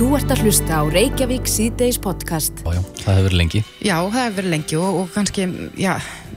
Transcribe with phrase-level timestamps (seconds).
[0.00, 2.62] Þú ert að hlusta á Reykjavík síðdeis podcast.
[2.64, 3.60] Já, já, það hefur verið lengi.
[3.84, 5.44] Já, það hefur verið lengi og, og kannski
[5.76, 5.90] já,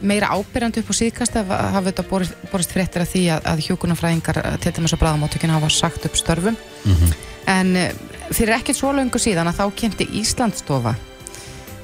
[0.04, 3.62] meira ábyrjandi upp á síðkast að hafa þetta borist, borist fréttir af því að, að
[3.70, 6.57] hjókunarfræðingar til dæmis á bráðamáttökinu hafa sagt upp störfum.
[6.84, 7.13] Mhm.
[7.54, 7.94] En eh,
[8.36, 10.92] fyrir ekkert svo lengur síðan að þá kynnti Íslandstofa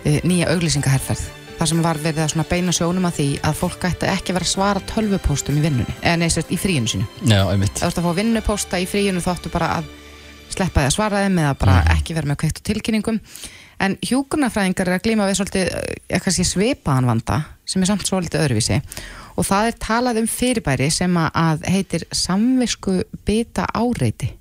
[0.03, 1.23] e, nýja auglýsingaherferð.
[1.61, 4.51] Það sem var verið að beina sjónum að því að fólk ætti ekki vera að
[4.51, 7.07] svara tölvupóstum í vinnunni, eða neysast í fríinu sínu.
[7.23, 7.79] Já, einmitt.
[7.79, 7.95] Ef
[10.55, 13.19] sleppa því að svara þeim eða bara ekki vera með kveikt og tilkynningum.
[13.79, 15.69] En hjúkurnafræðingar er að glíma við svolítið
[16.09, 17.37] eh, kannski svipaðan vanda
[17.69, 18.81] sem er samt svolítið öðruvísi.
[19.39, 24.33] Og það er talað um fyrirbæri sem að- að heitir samvisku bita áreiti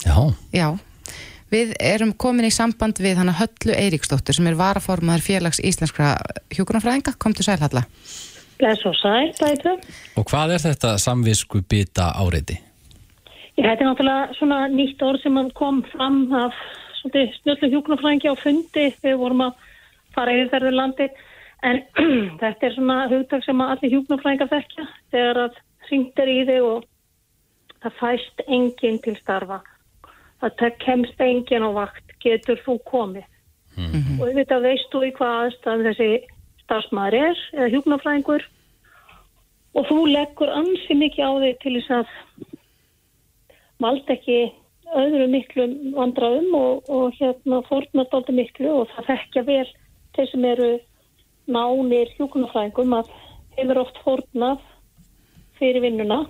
[0.00, 0.16] Já,
[0.52, 0.78] já.
[1.52, 6.14] Við erum komin í samband við hana Höllu Eiríksdóttur sem er varaformaður félags íslenskra
[6.54, 7.82] hjúkurnafræðinga, kom til sælhalla
[8.60, 9.74] Bless og sæl, bætu.
[10.16, 12.56] og hvað er þetta samvisku bita áreiti?
[13.60, 16.56] Þetta er náttúrulega svona nýtt orð sem kom fram af
[17.02, 18.86] snöllu hjúknarfrængi á fundi.
[19.04, 19.66] Við vorum að
[20.14, 21.08] fara yfir þærður landi.
[21.68, 21.82] En
[22.40, 25.58] þetta er svona hugtak sem allir hjúknarfrængar þekkja þegar að
[25.88, 26.86] hringt er í þig og
[27.84, 29.60] það fæst enginn til starfa.
[30.40, 33.26] Það kemst enginn á vakt, getur þú komið.
[34.20, 36.08] Og auðvitað veist þú í hvað aðstæðan þessi
[36.64, 38.48] starfsmaður er eða hjúknarfrængur
[39.76, 42.16] og þú leggur ansi mikið á þig til þess að
[43.80, 44.40] valda ekki
[45.00, 49.66] öðru miklu vandraðum og, og hérna fórnast aldrei miklu og það þekkja vel
[50.16, 50.70] þeir sem eru
[51.50, 53.12] nánir hjúkunarfræðingum að
[53.56, 54.64] þeim er oft fórnað
[55.60, 56.24] fyrir vinnuna.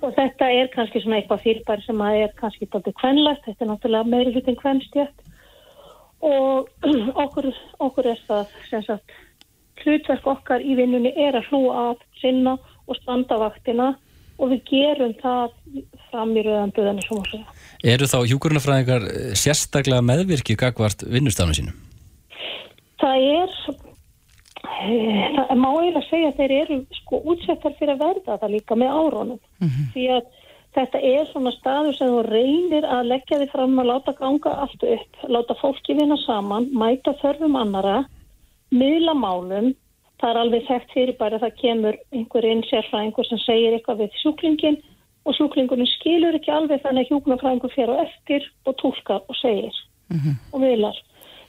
[0.00, 3.70] Og þetta er kannski svona eitthvað fyrirbæri sem að er kannski aldrei kvenlegt, þetta er
[3.72, 5.26] náttúrulega meiri hlutin kvenstjætt
[6.20, 6.68] og
[7.24, 9.18] okkur, okkur er það sem sagt
[9.80, 13.94] hlutverk okkar í vinnunni er að hlúa að sinna og standa vaktina
[14.38, 15.56] og við gerum það
[16.10, 17.54] fram í rauðan buðan sem að segja.
[17.94, 21.78] Eru þá hjúkurnafræðingar eh, sérstaklega meðvirkir gagvart vinnustafnum sínum?
[23.00, 23.56] Það er,
[24.60, 28.78] eh, það má eiginlega segja að þeir eru sko útsettar fyrir að verða það líka
[28.78, 29.42] með árónum.
[29.94, 30.30] Því að
[30.76, 34.84] þetta er svona staður sem þú reynir að leggja þig fram að láta ganga allt
[34.86, 38.04] upp, láta fólki vinna saman, mæta þörfum annara,
[38.70, 39.72] miðla málum,
[40.20, 44.04] það er alveg þekkt fyrir bara að það kemur einhver inn sérfræðingur sem segir eitthvað
[44.04, 44.78] við sjúklingin
[45.28, 49.76] og sjúklingurinn skilur ekki alveg þannig að hjúknarfræðingur fer á eftir og tólkar og segir
[50.50, 50.96] og viðlar.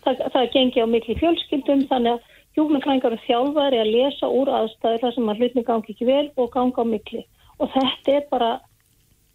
[0.04, 5.04] Það, það gengi á miklu fjölskyldum þannig að hjúknarfræðingar er þjálfari að lesa úr aðstæður
[5.06, 7.24] þar sem að hlutni gangi ekki vel og ganga á miklu
[7.62, 8.52] og þetta er bara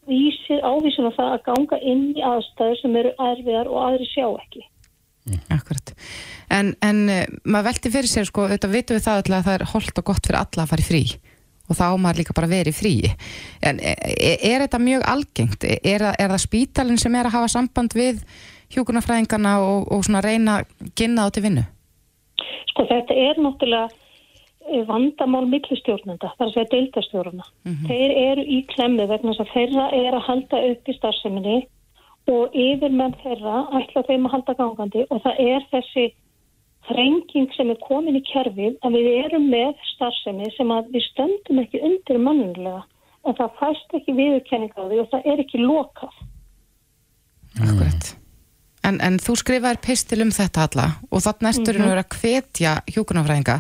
[0.07, 4.27] vísir, ávísin á það að ganga inn í aðstæður sem eru erfiðar og aðri sjá
[4.29, 4.67] ekki.
[5.51, 5.95] Akkurat.
[6.55, 9.57] En, en uh, maður velti fyrir sér, sko, þetta vitum við það öll að það
[9.57, 11.03] er holdt og gott fyrir alla að fara í frí
[11.69, 12.94] og þá maður líka bara verið frí.
[13.62, 13.97] En er,
[14.41, 15.65] er þetta mjög algengt?
[15.66, 18.22] Er, það- er það spítalinn sem er að hafa samband við
[18.75, 21.65] hjúkunarfræðingarna og, og svona reyna að ginna á til vinnu?
[22.72, 23.88] Sko þetta er náttúrulega
[24.66, 27.47] eh, vandamál millistjórnenda, það er að segja deildastjórnuna.
[27.88, 31.56] Þeir eru í klemmu vegna þess að þeirra er að halda upp í starfseminni
[32.26, 36.06] og yfir með þeirra ætla þeim að halda gangandi og það er þessi
[36.89, 41.63] þrenging sem er komin í kerfið að við erum með starfsemi sem að við stöndum
[41.63, 42.83] ekki undir mannunlega
[43.27, 46.21] en það fæst ekki viðurkenning á því og það er ekki lokað.
[47.57, 48.13] Akkurat.
[48.87, 51.99] En, en þú skrifaðir pistil um þetta alla og þannig ertur mm -hmm.
[51.99, 53.59] að hvetja hjúkunarfræðinga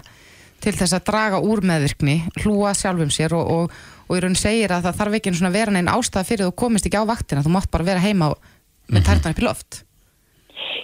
[0.62, 3.72] til þess að draga úr meðvirkni, hlúa sjálfum sér og, og,
[4.08, 6.54] og í raun segir að það þarf ekki einu svona vera neinn ástæða fyrir þú
[6.62, 8.40] komist ekki á vaktina, þú mátt bara vera heima og-
[8.88, 9.82] með tærtan upp í loft.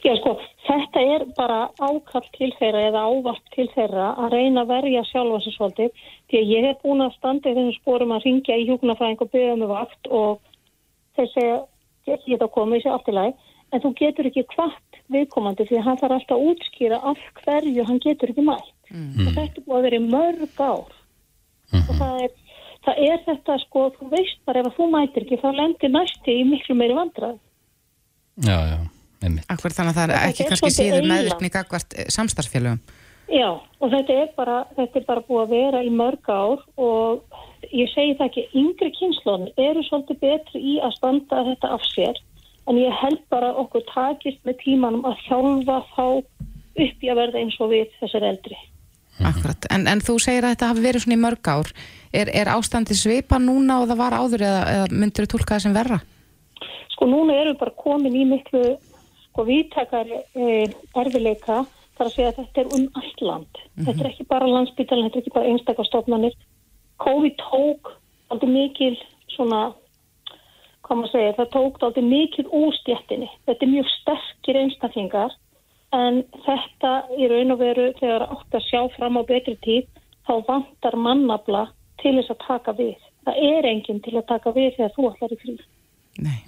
[0.02, 0.36] Já, sko,
[0.66, 5.40] þetta er bara ákall til þeirra eða ávart til þeirra að reyna að verja sjálfa
[5.44, 6.04] sér svolítið.
[6.30, 9.32] Því að ég hef búin að standa í þessum sporum að ringja í hjúknarfræðing og
[9.32, 10.40] byggja með vakt og
[11.18, 11.58] þeir segja,
[12.10, 13.50] ég get að koma, ég sé allt í lagi.
[13.72, 17.86] En þú getur ekki kvart viðkomandi því að hann þarf alltaf að útskýra af hverju
[17.88, 18.72] hann getur ekki mætt.
[18.92, 20.98] Og þetta búið að vera mörg ár.
[21.72, 22.34] Og það er,
[22.84, 26.44] það er þetta sko, þú veist bara ef þú mætir ekki þá lendir næsti í
[26.48, 27.38] miklu meiri vandrað
[28.40, 28.78] Já, já,
[29.22, 31.12] Akkurat þannig að það er ekki er kannski síður eyland.
[31.12, 32.82] meðvirkni gagvart eh, samstarfsfélögum.
[33.32, 33.48] Já,
[33.80, 37.38] og þetta er bara, þetta er bara búið að vera í mörg ár og
[37.70, 42.20] ég segi það ekki, yngri kynnslóðin eru svolítið betri í að standa þetta af sér,
[42.68, 47.40] en ég held bara okkur takist með tímanum að hjálfa þá upp í að verða
[47.40, 48.58] eins og við þessar eldri.
[49.22, 49.66] Akkurat.
[49.72, 51.72] En, en þú segir að þetta hafi verið svona í mörg ár.
[52.12, 55.64] Er, er ástandi svipa núna og það var áður eða, eða myndur þú tólka það
[55.66, 55.98] sem verra?
[56.92, 58.64] Sko núna erum við bara komin í miklu
[59.32, 60.48] sko vítakari e,
[61.00, 61.62] erfileika
[61.96, 63.60] þar að segja að þetta er um allt land.
[63.80, 66.34] Þetta er ekki bara landsbytalan, þetta er ekki bara einstakastofnanir.
[67.02, 67.94] COVID tók
[68.32, 68.94] aldrei mikil
[69.32, 69.62] svona
[70.82, 73.30] hvað maður segir, það tók aldrei mikið úr stjættinni.
[73.48, 75.36] Þetta er mjög sterkir einstaklingar
[75.96, 79.88] en þetta í raun og veru þegar átt að sjá fram á betri tíð
[80.28, 81.66] þá vantar mannabla
[82.02, 82.96] til þess að taka við.
[83.24, 85.58] Það er enginn til að taka við þegar þú ætlar í frí.
[86.20, 86.38] Nei.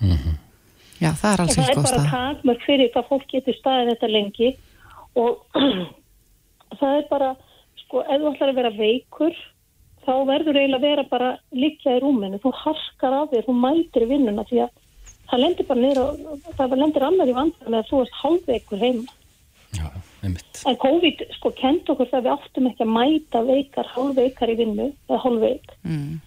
[1.05, 2.13] Já, það er alls það ekki er góð bara stað.
[2.15, 4.53] takmörk fyrir hvað fólk getur staðið þetta lengi
[5.21, 5.59] og
[6.81, 7.35] það er bara,
[7.83, 9.43] sko, ef þú ætlar að vera veikur
[10.05, 14.09] þá verður eiginlega að vera bara liggja í rúminu, þú harkar af þér, þú mætir
[14.11, 14.73] vinnuna því að
[15.31, 18.83] það lendir bara niður og það lendir annar í vandan með að þú ert hálfveikur
[18.83, 19.15] heima.
[19.75, 19.87] Já,
[20.23, 20.61] einmitt.
[20.69, 24.91] En COVID sko kent okkur það við áttum ekki að mæta veikar, hálfveikar í vinnu
[25.09, 25.75] eða hálfveik.
[25.89, 26.21] Mm.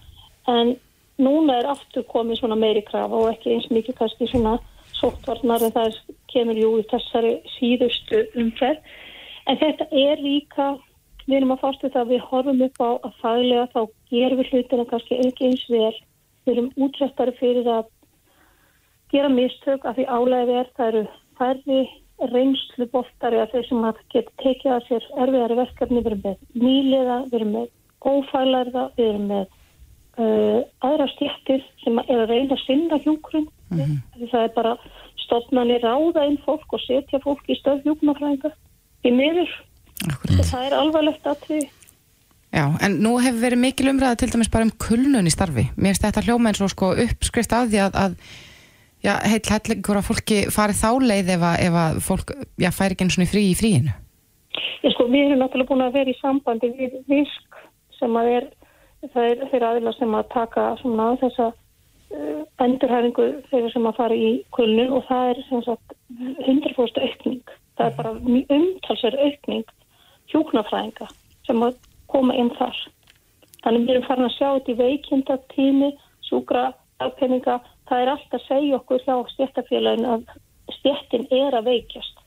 [0.52, 0.74] En
[1.18, 4.58] núna er aftur komið svona meiri krafa og ekki eins mikið kannski svona
[4.98, 8.78] sóttvarnar en það er- kemur jú í þessari síðustu umferð.
[9.48, 10.78] En þetta er líka,
[11.26, 13.80] við erum að fást við það að við horfum upp á að faglega þá
[14.10, 15.94] gerum við hlutina kannski ekki eins vel.
[16.44, 17.88] Við erum útrættari fyrir að
[19.12, 21.04] gera mistök af því álega er það eru
[21.38, 21.80] færri
[22.32, 26.36] reynslu boltari að þeir sem að geta tekið að sér erfiðari verkefni, við erum með
[26.64, 27.68] nýliða, við erum með
[28.12, 29.46] ófælarða, við erum með
[30.18, 33.48] uh, aðra stjættir sem er að reyna að sinna hjúkrun.
[33.70, 34.76] Því það er bara
[35.24, 38.52] stofnanir ráða inn fólk og setja fólk í stöð hjúknafræðinga
[39.04, 39.50] í miður.
[40.08, 41.64] Og það er alvarlegt að því
[42.48, 45.66] Já, en nú hefur verið mikil umræða til dæmis bara um kulnun í starfi.
[45.76, 48.14] Mér finnst þetta hljóma eins og sko uppskrift af því að, að
[49.04, 52.32] já, heill hellingur að fólki farið þá leið ef að, ef að fólk
[52.64, 53.96] já, færi ekki einu svona frí í fríinu.
[54.80, 57.60] Ég sko, við erum náttúrulega búin að vera í sambandi við visk
[57.98, 58.48] sem að er,
[59.06, 64.18] það er þeirra aðila sem að taka svona þessa uh, endurhæfingu þeirra sem að fara
[64.18, 67.56] í kulnun og það er sem sagt 100% aukning.
[67.78, 68.14] Það er bara
[68.58, 69.66] umtalsverð aukning
[70.32, 71.08] hjúknafræðinga
[71.46, 71.78] sem að
[72.10, 72.76] koma inn þar.
[73.64, 75.88] Þannig við erum farin að sjá þetta í veikindatími,
[76.28, 76.68] sjúkra,
[77.04, 77.58] afpenninga,
[77.88, 80.28] það er allt að segja okkur hjá stjættafélagin að
[80.78, 82.22] stjættin er að veikjast.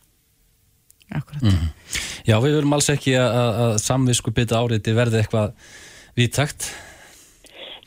[1.12, 1.70] Akkurat.
[2.28, 5.56] Já, við verum alls ekki að, að, að samvisku bytta áriti verði eitthvað
[6.18, 6.70] viðtakt.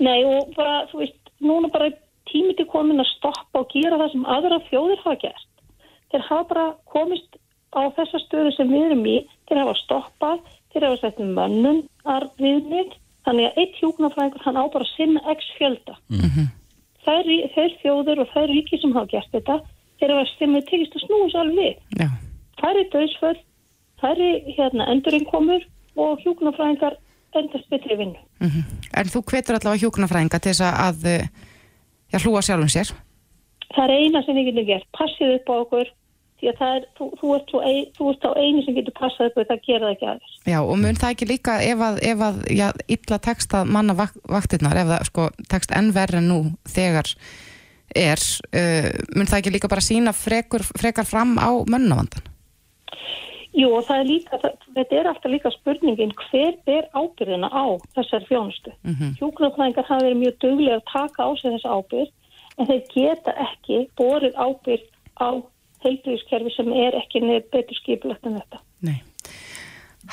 [0.02, 1.92] Nei og bara, þú veist, núna bara
[2.30, 5.48] tími til komin að stoppa og gera það sem aðra þjóðir hafa gert.
[6.10, 7.38] Þeir hafa bara komist
[7.74, 9.16] á þessa stöðu sem við erum í,
[9.48, 10.42] þeir hafa stoppað,
[10.72, 12.92] þeir hafa sett um mönnumar viðnið,
[13.26, 15.96] þannig að eitt hjúknarfræðingur hann á bara sinna x fjölda.
[17.04, 19.58] Þær, þeir þjóður og þær ríki sem hafa gert þetta,
[20.00, 22.00] þeir hafa stimmið tekist að snúa svo alveg við.
[22.00, 22.08] Já,
[22.60, 23.40] Það er döðsföld,
[24.00, 25.64] það er hérna, endurinnkomur
[26.00, 26.96] og hjúknarfræðingar
[27.40, 28.20] endast betri vinnu.
[28.40, 28.62] mhm.
[28.92, 31.28] en þú hvetur allavega hjúkunarfræðinga til þess að, eh,
[32.12, 32.94] já, hlúa sjálfum sér.
[33.74, 35.92] það er eina sem við getum gert, passið upp á okkur
[36.44, 39.38] því að er, þú, þú, ert, ein, þú ert á einu sem getur passað upp
[39.40, 40.36] og það gera það ekki aðeins.
[40.44, 42.66] Já, og mun það ekki líka ef að, ef að já,
[42.96, 46.38] illa tekst að manna vak vaktirnar, ef það sko tekst enn verri en nú
[46.74, 47.12] þegar
[47.94, 52.32] er, uh, mun það ekki líka bara sína frekur, frekar fram á mönnavandan?
[53.54, 57.64] Jú og það er líka, það, þetta er alltaf líka spurningin hver ber ábyrðina á
[57.94, 58.72] þessar þjónustu.
[58.82, 59.16] Mm -hmm.
[59.20, 62.10] Hjúknarfræðingar hafa verið mjög duglega að taka á sig þessa ábyrð
[62.58, 64.86] en þeir geta ekki borið ábyrð
[65.22, 65.28] á
[65.84, 68.58] heilbríðiskerfi sem er ekki nefn betur skipulegt en þetta.
[68.80, 68.98] Nei.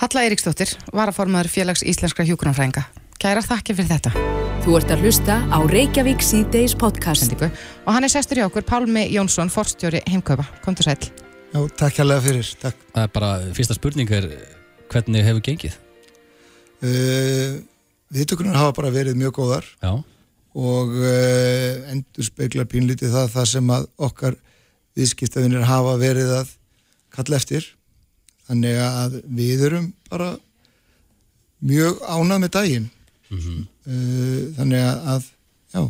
[0.02, 2.86] Halla Eiríksdóttir, varaformaður félags íslenskra hjúkunarfræðinga.
[3.22, 4.14] Kæra þakki fyrir þetta.
[4.62, 7.26] Þú ert að hlusta á Reykjavík síðdeis podcast.
[7.26, 7.50] Sendingu.
[7.86, 10.46] Og hann er sestur í okkur, Pálmi Jónsson, forstjóri heimkaupa.
[10.66, 11.21] Komdu sæl.
[11.52, 12.84] Já, takk hérlega fyrir, takk.
[12.94, 14.28] Það er bara, fyrsta spurning er
[14.92, 15.74] hvernig hefur gengið?
[16.82, 17.60] Uh,
[18.12, 19.92] Viðtökunar hafa bara verið mjög góðar Já,
[20.58, 24.38] og uh, endur speiklar pínlítið það, það sem að okkar
[24.98, 26.56] viðskiptafinir hafa verið að
[27.12, 27.68] kalla eftir.
[28.48, 30.32] Þannig að við erum bara
[31.68, 32.90] mjög ánað með daginn.
[33.32, 35.30] uh, þannig að, að,
[35.76, 35.84] já,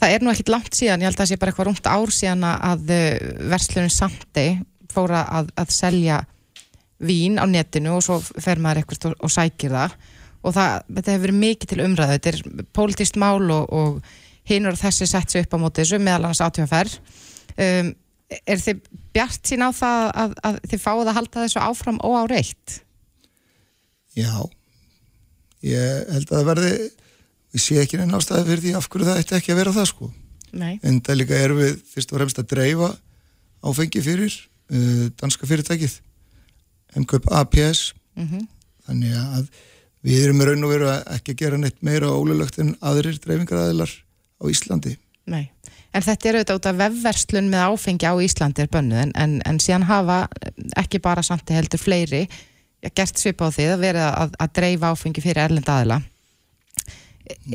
[0.00, 2.12] Það er nú ekkit langt síðan, ég held að það sé bara eitthvað rúmt ár
[2.16, 3.06] síðan að uh,
[3.52, 4.46] verslunin Sandi
[4.90, 6.22] fóra að, að selja
[7.00, 9.96] vín á netinu og svo fer maður eitthvað og, og sækir það
[10.40, 14.74] og það, þetta hefur verið mikið til umræðu, þetta er pólitíst mál og, og hinur
[14.74, 16.94] og þessi sett sig upp á móti þessu meðal annars átjóðanferð.
[17.60, 17.90] Um,
[18.48, 18.80] er þið
[19.14, 22.80] bjart sín á það að, að þið fáið að halda þessu áfram óáreitt?
[24.16, 24.32] já,
[25.66, 26.72] ég held að það verði,
[27.54, 29.88] ég sé ekki neina ástæði fyrir því af hverju það ætti ekki að vera það
[29.90, 30.10] sko.
[30.50, 30.80] Nei.
[30.82, 32.88] en það líka erum við fyrst og fremst að dreifa
[33.62, 36.00] áfengi fyrir uh, danska fyrirtækið
[37.04, 38.48] MKP APS Mm
[38.90, 39.44] þannig að
[40.02, 44.44] við erum raun og veru að ekki gera neitt meira ólulegt en aðrir dreifingaraðilar á
[44.50, 44.96] Íslandi
[45.30, 45.52] Nei,
[45.94, 49.36] en þetta er auðvitað út af vefverslun með áfengi á Íslandi er bönnuð en, en,
[49.46, 50.24] en síðan hafa
[50.80, 52.24] ekki bara samt heldur fleiri
[52.88, 56.00] gert svip á því að vera að, að dreifa áfengi fyrir erlenda aðila.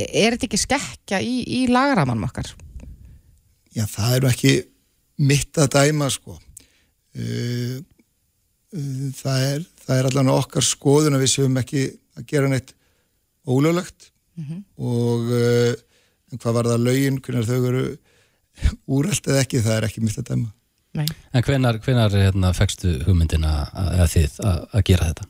[0.05, 2.51] Er þetta ekki skekkja í, í lagramannum okkar?
[3.75, 4.55] Já, það er nú ekki
[5.25, 6.37] mitt að dæma sko.
[7.15, 7.77] Uh,
[8.75, 12.75] uh, það, er, það er allan okkar skoðun að við séum ekki að gera neitt
[13.45, 14.11] ólöglegt
[14.81, 15.73] og uh,
[16.31, 17.85] en hvað var það lögin, hvernig þau eru
[18.91, 20.49] úrælt eða ekki, það er ekki mitt að dæma.
[20.95, 21.05] Nei.
[21.35, 25.29] En hvenar, hvenar hérna, fegstu hugmyndina að, að þið að, að gera þetta?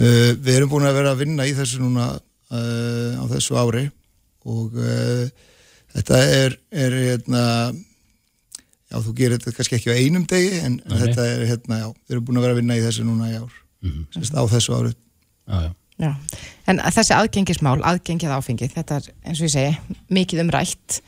[0.00, 2.10] Uh, við erum búin að vera að vinna í þessu núna
[2.50, 3.84] á þessu ári
[4.48, 5.26] og uh,
[5.94, 7.42] þetta er, er hérna,
[8.90, 10.96] já þú gerir þetta kannski ekki á einum degi en, Nei.
[11.04, 13.36] þetta er hérna, já, við erum búin að vera að vinna í þessu núna í
[13.40, 14.00] ár, Mhm.
[14.12, 14.90] sérst á þessu ári.
[15.48, 15.70] Já, já.
[16.00, 16.10] Já,
[16.68, 21.00] en þessi aðgengismál, aðgengið áfengið, þetta er eins og ég segi, mikið um rætt.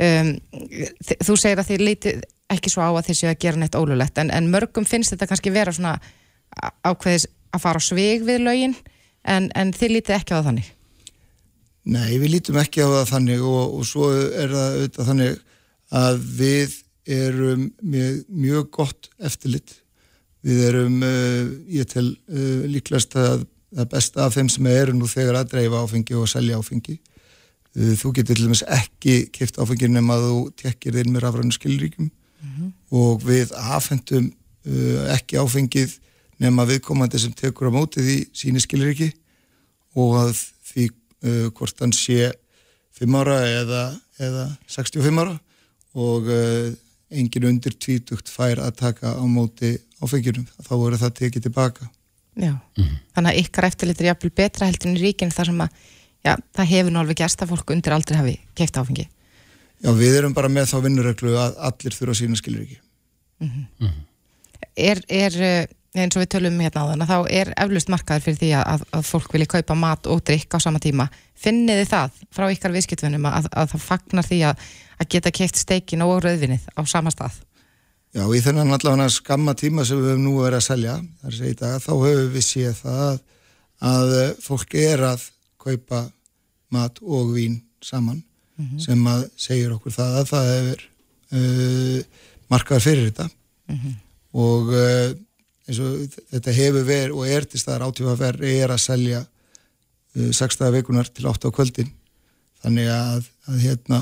[0.00, 0.30] Um,
[1.22, 4.18] þú segir að þið lítið ekki svo á að þið séu að gera neitt ólulegt,
[4.18, 5.96] en, en mörgum finnst þetta kannski vera svona
[6.86, 8.74] ákveðis að fara á svig við lögin,
[9.24, 10.70] en, en þið lítið ekki á það þannig.
[11.88, 15.38] Nei, við lítum ekki á það þannig og, og svo er það auðvitað þannig
[16.00, 16.74] að við
[17.10, 19.78] erum með mjög gott eftirlit.
[20.44, 25.08] Við erum, uh, ég tel uh, líklegast að það besta af þeim sem eru nú
[25.08, 26.98] þegar að dreifa áfengi og selja áfengi.
[27.76, 31.56] Uh, þú getur til dæmis ekki kipt áfengi nema að þú tekkir þinn með rafrænu
[31.56, 32.10] skilríkjum
[32.90, 34.30] og við afhendum
[35.12, 35.92] ekki áfengið
[36.40, 39.10] nema viðkomandi sem tekur á móti því síni skilríki
[39.98, 40.40] og að
[41.24, 42.30] uh, hvort hann sé
[43.00, 43.84] 5 ára eða,
[44.20, 45.36] eða 65 ára
[45.98, 46.70] og uh,
[47.10, 51.88] engin undir tvítugt fær að taka á móti áfengjunum, þá voru það tekið tilbaka.
[52.40, 52.54] Já,
[53.14, 55.80] þannig að ykkar eftirlit er jafnvel betra heldur en í ríkinn þar sem að,
[56.24, 59.08] já, það hefur nú alveg gerst að fólk undir aldrei hafi keift áfengi.
[59.80, 62.78] Já, við erum bara með þá vinnureglu að allir þurfa sína skilur ekki.
[64.76, 68.26] er, er eh, eins og við tölum um hérna á þannig þá er eflust markaður
[68.26, 71.08] fyrir því að, að fólk vilja kaupa mat og drikk á sama tíma.
[71.40, 74.68] Finnið þið það frá ykkar viðskiptvinnum að, að það fagnar því að,
[75.00, 77.40] að geta keitt steikin og rauðvinnið á sama stað?
[78.14, 81.52] Já, í þennan allavega skamma tíma sem við höfum nú verið að selja, þar segir
[81.52, 83.20] þetta, þá höfum við séð það að,
[83.90, 85.28] að eh, fólk er að
[85.60, 86.00] kaupa
[86.74, 88.22] mat og vín saman
[88.80, 90.82] sem að segir okkur það að það hefur
[91.38, 93.26] uh, markaður fyrir þetta.
[94.40, 95.06] Og uh,
[95.68, 100.60] eins og þetta hefur verið og er til staðar átífaferð er að selja uh, 6
[100.60, 101.92] dagar vikunar til 8 á kvöldin.
[102.60, 104.00] Þannig að, að hérna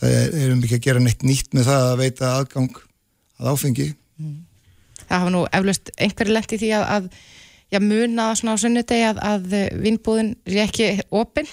[0.00, 2.80] það er, erum ekki að gera neitt nýtt með það að veita aðgang
[3.38, 3.88] að áfengi.
[5.04, 7.10] Það hafa nú eflust einhverju lent í því að, að
[7.74, 11.50] já, muna svona á sunnudegi að, að vinnbúðin er ekki opinn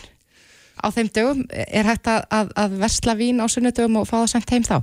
[0.82, 1.44] á þeim dögum.
[1.52, 4.78] Er hægt að, að versla vín á sunnudögum og fá það sendt heim þá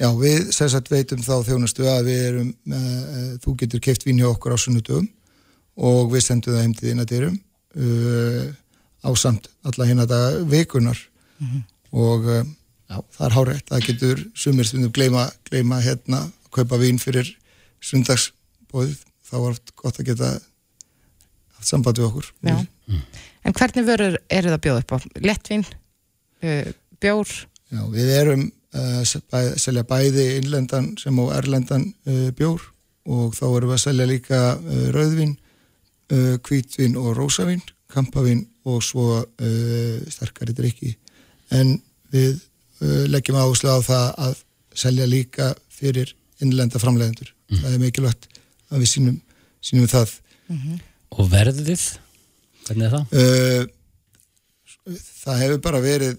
[0.00, 4.18] Já, við sem sagt veitum þá þjónustu að við erum, uh, þú getur keift vín
[4.18, 5.06] hjá okkur á sunnudögum
[5.74, 7.36] og við sendum það heim til þína dyrum
[7.78, 8.48] uh,
[9.06, 10.98] á samt alla hérna þetta vikunar
[11.94, 12.42] og uh,
[12.90, 17.30] já, það er hárætt, það getur sumir stundum gleyma, gleyma hérna að kaupa vín fyrir
[17.84, 18.98] sundagsbóðið,
[19.30, 20.34] þá var oft gott að geta
[21.54, 22.30] haft samband við okkur.
[22.42, 22.56] Já.
[23.44, 24.98] En hvernig vörur eru það að bjóða upp á?
[25.22, 25.66] Lettvín,
[26.42, 27.34] uh, bjór,
[27.74, 32.62] Já, við erum selja bæði innlendan sem á erlendan uh, bjór
[33.04, 35.34] og þá erum við að selja líka uh, rauðvin,
[36.14, 37.62] uh, hvítvin og rósavin,
[37.92, 40.94] kampavin og svo uh, sterkari drikki.
[41.54, 41.76] En
[42.14, 42.40] við
[42.80, 44.42] uh, leggjum áherslu á það að
[44.84, 47.30] selja líka fyrir innlenda framleiðendur.
[47.54, 48.26] Það er mikilvægt
[48.72, 49.20] að við sínum,
[49.62, 50.16] sínum það.
[51.14, 51.84] Og verðið,
[52.66, 53.04] hvernig er það?
[53.14, 56.18] Uh, það hefur bara verið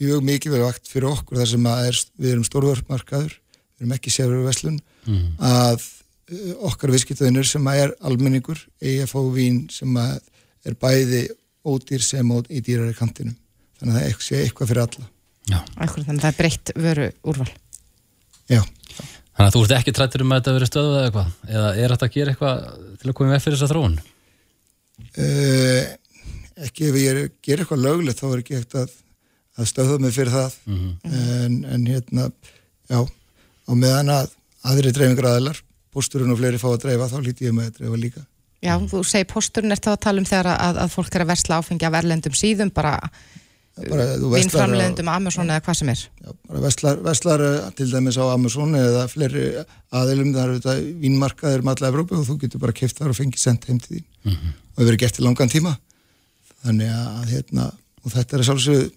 [0.00, 4.44] mjög mikilvægt fyrir okkur þar sem að er, við erum stórvörmarkaður, við erum ekki sérfur
[4.48, 4.78] veslun,
[5.38, 10.14] að uh, okkar viðskiptaðinur sem að er almenningur eigi að fá vín sem að
[10.64, 11.24] er bæði
[11.64, 13.36] ódýr sem ód í dýrari kantinum.
[13.80, 15.10] Þannig að það sé eitthvað fyrir alla.
[15.44, 15.58] Já.
[15.76, 17.50] eitthvað þannig að það er breytt vöru úrval.
[18.48, 18.60] Já,
[19.34, 21.30] Þannig að þú ert ekki trættur um að þetta verið stöðuð eða eitthvað?
[21.50, 22.58] Eða er þetta að gera eitthvað
[23.00, 23.96] til að koma með fyrir þessa þróun?
[25.18, 25.80] uh,
[26.64, 28.94] ekki ef ég er, ger eitthvað löglegt þá er ekki ekkert
[29.58, 30.58] að, stöða mig fyrir það.
[30.68, 32.28] En, en hérna
[32.90, 34.34] já, á meðan að
[34.64, 35.60] aðri dreifingar aðilar,
[35.94, 38.26] bústurinn og fleiri fá að dreifa þá líti ég með að dreifa líka.
[38.64, 41.32] Já, þú segir posturinn er þá að tala um þegar að, að fólk er að
[41.34, 42.94] versla áfengi af erlendum síðum, bara
[43.74, 46.02] bara, vinnframleðendum Amazon eða hvað sem er.
[46.22, 49.46] já, bara verslar, verslar eh, til dæmis á Amazon eða fleiri
[49.94, 53.18] aðilum það eru þetta vínmarkaðir um alla Evrópu og þú getur bara keft þar og
[53.18, 54.06] fengið sendt heim til þín.
[54.24, 55.74] Og hefur verið gert í langan tíma.
[56.64, 57.70] Þannig að hérna
[58.04, 58.92] og þetta er sjálfsög eh,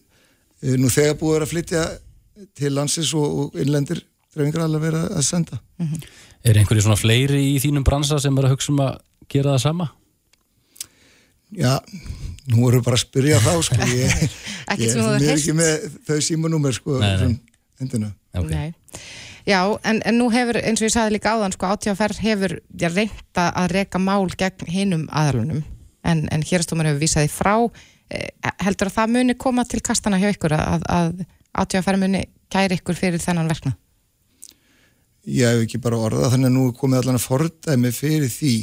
[0.81, 1.83] nú þegar búið að flytja
[2.57, 5.59] til landsins og, og innlendir dreifingar alveg verið að senda
[6.47, 8.99] Er einhverju svona fleiri í þínum bransa sem er að hugsa um að
[9.31, 9.89] gera það sama?
[11.57, 11.77] Já,
[12.47, 14.27] Nú voru bara að spyrja þá sko ég,
[14.79, 17.19] ég sem þú hefur er ekki með þau símanúmer sko Nei, nei.
[17.23, 17.37] sem
[17.83, 18.51] endina Ok.
[18.51, 18.73] Nei.
[19.47, 23.45] Já, en, en nú hefur, eins og ég sagði líka áðan, sko, átíðaferð hefur reynda
[23.55, 25.61] að reka mál gegn hinum aðalunum,
[26.03, 27.53] en, en hérastómar hefur vísaði frá.
[28.09, 28.29] Eh,
[28.63, 31.25] heldur að það muni koma til kastana hjá ykkur að, að
[31.59, 32.21] átíðaferð muni
[32.53, 33.73] kæri ykkur fyrir þennan verkna?
[35.27, 38.53] Ég hef ekki bara orðað þannig að nú er komið allan að fordæmi fyrir því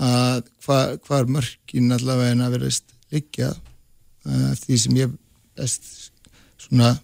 [0.00, 3.50] að hva- hvar mörkin allavega en að verðist liggja
[4.24, 5.12] eftir því sem ég
[5.60, 5.84] best
[6.64, 6.94] svona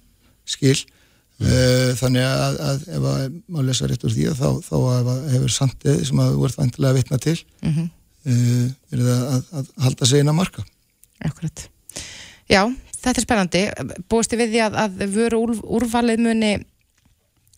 [0.48, 4.76] skil uh, þannig að, að ef að má lesa rétt úr því að þá, þá
[4.96, 7.88] að hefur sandið sem að þú ert vantilega að vitna til Mm -hmm.
[8.96, 10.64] er það að, að halda sig inn að marka
[11.40, 11.62] Akkurat.
[12.50, 12.66] Já,
[13.00, 13.60] þetta er spennandi.
[14.12, 16.50] Búist þið við því að, að vöru úr, úrvalið muni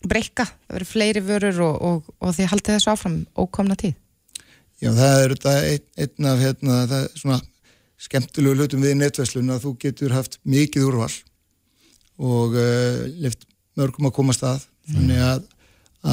[0.07, 3.97] breyka, það verður fleiri vörur og, og, og þið haldið þessu áfram ókomna tíð.
[4.79, 7.39] Já, það er þetta einn, einn af hérna, það er svona
[8.03, 11.11] skemmtilegu hlutum við netverslun að þú getur haft mikið úrval
[12.23, 13.43] og uh, lift
[13.79, 15.43] mörgum að komast að þannig að,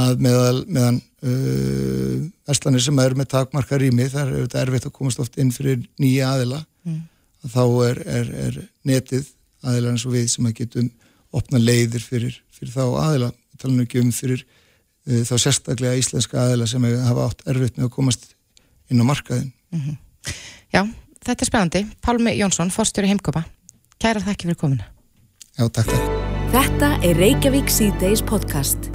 [0.00, 4.97] að meðal, meðan uh, verslanir sem eru með takmarka rými þar er þetta erfitt að
[4.99, 7.03] komast oft inn fyrir nýja aðila Mm.
[7.49, 9.29] Þá er, er, er netið
[9.65, 10.91] aðila eins og við sem að getum
[11.37, 13.31] opna leiðir fyrir, fyrir þá aðila
[13.61, 17.91] tala nú ekki um fyrir uh, þá sérstaklega íslenska aðila sem hafa átt erfitt með
[17.91, 18.33] að komast
[18.91, 19.53] inn á markaðin
[20.71, 20.85] Já,
[21.25, 21.81] þetta er spennandi.
[22.05, 23.45] Pálmi Jónsson, forstjóri heimkopa.
[24.03, 24.89] Kæra þakki fyrir komuna.
[25.57, 26.19] Já, takk, takk.
[26.51, 28.91] Þetta er Reykjavík C-Days podcast.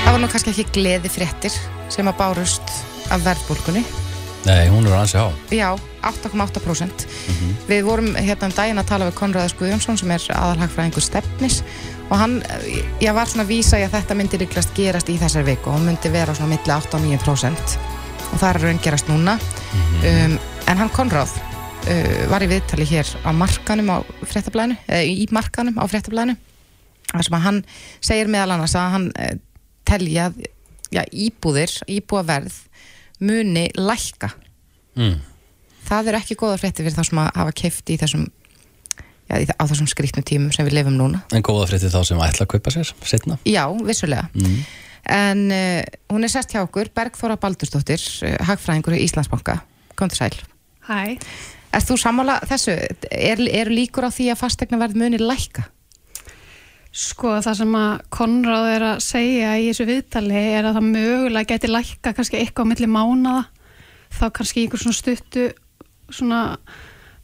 [0.00, 1.54] Það var nú kannski ekki gleði fréttir
[1.92, 2.74] sem að bárust
[3.12, 3.84] af verðbólkunni.
[4.46, 5.28] Nei, hún er ansi há.
[5.52, 5.70] Já,
[6.06, 7.06] 8,8%.
[7.68, 11.60] Við vorum hérna um daginn að tala við Konraðis Guðjónsson sem er aðalhagfræðingur stefnis
[12.10, 15.18] og hann, eh, ég var svona að vísa í að þetta myndi líklast gerast í
[15.20, 17.76] þessar viku og hún myndi vera svona milli 8 og 9%
[18.30, 19.38] og það er raun gerast núna.
[20.04, 25.26] Um, en hann Konráð uh, var í viðtali hér á markanum á fréttablaðinu, eða í
[25.34, 26.36] markanum á fréttablaðinu
[27.10, 27.64] þar sem að hann
[28.00, 29.34] segir meðal annars að hann uh,
[29.84, 30.44] telja að
[30.90, 32.54] já, íbúðir, íbúaverð
[33.20, 34.30] muni lækka
[34.98, 35.20] Mm.
[35.90, 38.26] Það eru ekki góða frétti fyrir þá sem að hafa keift í þessum
[39.30, 42.22] já, í- á þessum skrýtnum tímum sem við lifum núna En góða frétti þá sem
[42.22, 43.38] ætla að kaupa sér, setna.
[43.44, 44.60] já, vissulega Mm.
[45.10, 49.60] en uh, hún er sest hjá okkur Bergþóra Baldursdóttir, uh, hagfræðingur í Íslandsbanka
[49.96, 50.36] kom til sæl
[50.90, 51.18] Hæ.
[51.72, 52.72] Er þú sammála þessu?
[53.14, 55.62] Er, er líkur á því að fastegnaverð muni lækka?
[56.90, 61.48] Sko það sem að Konráð er að segja í þessu viðtali er að það mögulega
[61.52, 63.44] geti lækka kannski eitthvað á milli mánada
[64.18, 65.44] þá kannski einhver svona stuttu
[66.14, 66.40] svona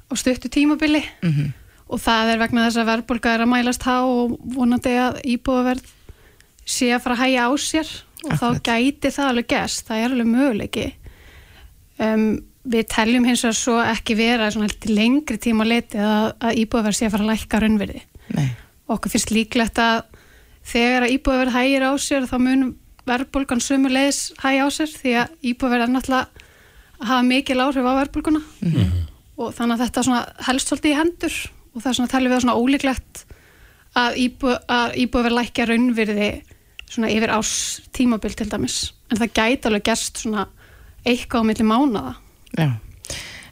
[0.07, 1.05] á stuttu tímabili.
[1.23, 1.55] Mm
[1.87, 5.93] og það er vegna þess að verðbólga er að mælast há og vonandi að íbúðaverð
[6.67, 7.93] sé að fara að hæja á sér.
[8.25, 8.41] Og Akkurat.
[8.41, 10.87] þá gæti það alveg gerst, það er alveg möguleiki.
[12.03, 12.25] Um,
[12.67, 14.49] við teljum hins vegar svo ekki vera
[14.91, 18.03] lengri tíma leti að, að íbúðaverð sé að fara að lækka raunverði
[18.91, 20.03] okkur finnst líklegt að
[20.67, 22.65] þegar að íbúðaverð hægir á sér þá mun
[23.07, 26.45] verðbólgan sömu leiðis hægja á sér því að íbúðaverð er náttúrulega
[27.01, 28.43] hafa mikil áhrif á verðbólguna.
[29.37, 31.39] Og þannig að þetta svona helst svolítið í hendur.
[31.75, 33.25] Og það er svona talið við svona ólíklegt
[33.97, 36.31] að, íbú, að íbúðaverð lækja raunvirði
[36.87, 37.51] svona yfir ás
[37.93, 38.79] tímabil til dæmis.
[39.11, 40.47] En það gæti alveg gerst svona
[41.07, 42.15] eitthvað á milli mánada
[42.57, 42.71] já.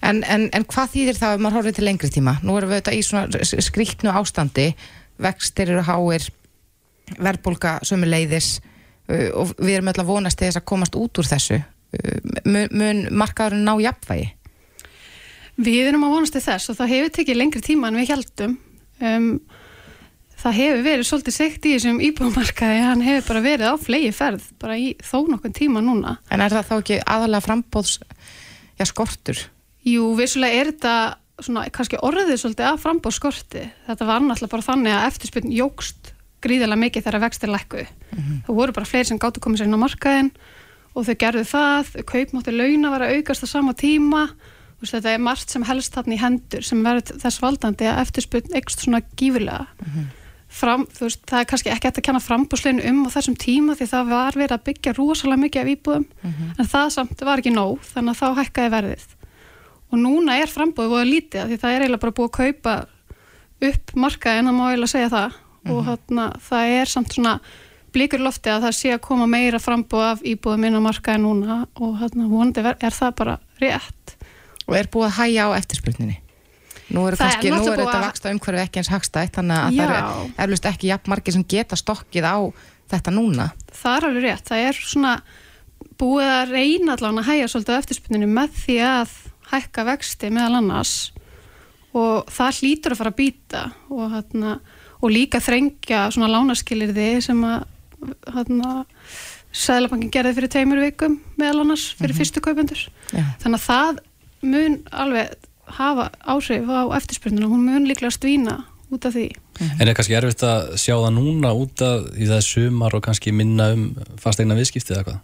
[0.05, 2.35] En, en, en hvað þýðir það ef maður horfið til lengri tíma?
[2.45, 4.67] Nú erum við þetta í svona skrýtnu ástandi,
[5.23, 6.27] vextir eru háir,
[7.17, 8.59] verðbólga sömu leiðis
[9.09, 11.61] og við erum öll að vonast til þess að komast út úr þessu.
[11.95, 14.31] Uh, mun, mun markaðurinn ná jafnvægi?
[15.65, 18.57] Við erum að vonast til þess og það hefur tekið lengri tíma en við heldum.
[18.99, 19.29] Um,
[20.45, 24.49] það hefur verið svolítið segt í þessum íbúðmarkaði, hann hefur bara verið á flegi ferð,
[24.61, 26.17] bara í þó nokkuð tíma núna.
[26.35, 29.45] En er það þá ekki aðalega frambóðs já, skortur?
[29.87, 30.97] Jú, vissulega er þetta
[31.45, 33.65] svona, kannski orðið svolítið að frambóð skorti.
[33.87, 36.13] Þetta var náttúrulega bara þannig að eftirspyrn jógst
[36.45, 37.87] gríðilega mikið þegar vextir lækkuðu.
[38.45, 40.31] Það voru bara fleiri sem gáttu komið sér inn á markaðin
[40.95, 44.29] og þau gerðu það, kaupmátti launa var að aukast á sama tíma.
[44.81, 48.55] Veist, þetta er margt sem helst þarna í hendur sem verður þess valdandi að eftirspurn
[48.59, 49.67] eikst svona gífurlega.
[50.55, 53.75] Fram, þú veist, það er kannski ekki eftir að kenna frambúsleginu um á þessum tíma
[53.75, 56.05] því það var verið að byggja rosalega mikið af íbúðum.
[56.59, 59.07] En það samt var ekki nóg þannig að þá hækkaði verðið.
[59.91, 62.77] Og núna er frambúðið búið lítið því það er eiginlega bara búið að kaupa
[63.65, 65.41] upp markaðin að má eiginlega segja það.
[65.65, 67.35] Og þarna, það er samt svona
[67.95, 71.25] blikur í lofti að það sé að koma meira frambúð af íbúðum inn á markaðin
[71.27, 74.17] núna og þarna, vonandi ver- er það bara rétt
[74.67, 76.15] Og er búið að hæja á eftirspurninni?
[76.95, 79.73] Nú er kannski, nú náttúrulega er þetta að- vaksta umhverfi ekki eins hagstætt þannig að
[79.73, 79.85] Já.
[79.85, 82.37] það eru eflust ekki jafn margir sem geta stokkið á
[82.93, 83.47] þetta núna.
[83.73, 85.13] það er alveg rétt, það er svona
[85.99, 89.11] búið að reyna allavega að hæja svolítið á eftirspurninu með því að
[89.53, 90.95] hækka vexti meðal annars
[91.95, 94.55] og það hlýtur að fara að býta og, hérna,
[95.03, 97.65] og líka þrengja svona lánaskilirði sem að
[98.35, 98.85] hérna,
[99.55, 102.81] Sæðlabankin gerði fyrir tveimur vikum meðal annars fyrir fyrstu kaupendur.
[103.15, 103.23] Já.
[103.43, 104.01] þannig að það
[104.51, 105.35] mun alveg
[105.79, 108.57] hafa áhrif á eftirspurninu hún mun líklega stvína
[108.93, 109.29] út af því.
[109.81, 113.33] En er kannski erfitt að sjá það núna út af í það sumar og kannski
[113.33, 113.87] minna um
[114.21, 115.23] fastegna viðskiptið eða hvað?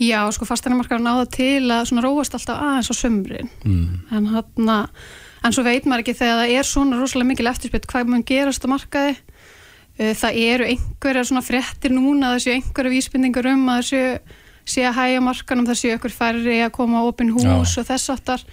[0.00, 4.00] Já, sko fasteinamarkaður náða til að svona róast alltaf aðeins á sömrin Mm.
[4.10, 4.88] en hann
[5.44, 8.64] en svo veit maður ekki þegar það er svona rosalega mikil eftirspyrt hvað mun gerast
[8.64, 9.16] á markaði
[10.00, 14.40] það eru einhverjar svona fréttir núna það séu einhverjar vísbendingar um að það séu,
[14.74, 17.80] séu að hægja markanum það séu einhver færri að koma á opin hús Já.
[17.82, 18.44] og þess aftar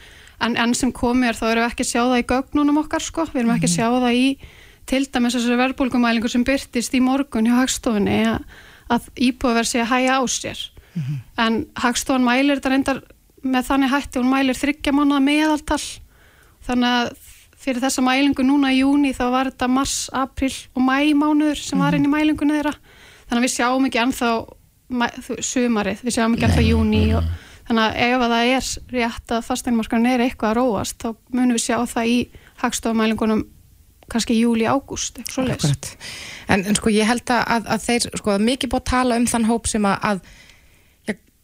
[0.44, 3.04] en enn sem komið er þá erum við ekki að sjá það í gögnunum okkar
[3.04, 4.26] sko, við erum ekki að sjá það í
[4.88, 8.44] til dæmis þessari verðbólgumælingu sem byrtist í morgun hjá hagstofunni að,
[8.94, 10.62] að íbúðverð sé að hægja á sér.
[11.38, 13.02] En hagstofan mælir þetta reyndar
[13.44, 15.82] með þannig hætti, hún mælir þryggja mánuða meðaltal.
[16.68, 17.12] Þannig að
[17.68, 21.84] fyrir þessa mælingu núna í júni þá var þetta mars, april og mæ mánuður sem
[21.84, 22.74] var inn í mælingunni þeirra.
[23.28, 24.06] Þannig að við sjáum ekki
[25.28, 27.28] þú- sumarið, við sjáum ekki ennþá júni og
[27.68, 31.58] þannig að ef að það er rétt að fasteignmarkarinn er eitthvað að róast þá munum
[31.58, 32.18] við sjá það í
[32.64, 33.46] hagstofamælingunum
[34.08, 35.90] kannski júli, ágúst, eitthvað svo Akkurat.
[36.48, 39.48] En, en sko ég held að, að, þeir, sko mikið búið að tala um þann
[39.50, 40.22] hóp sem að,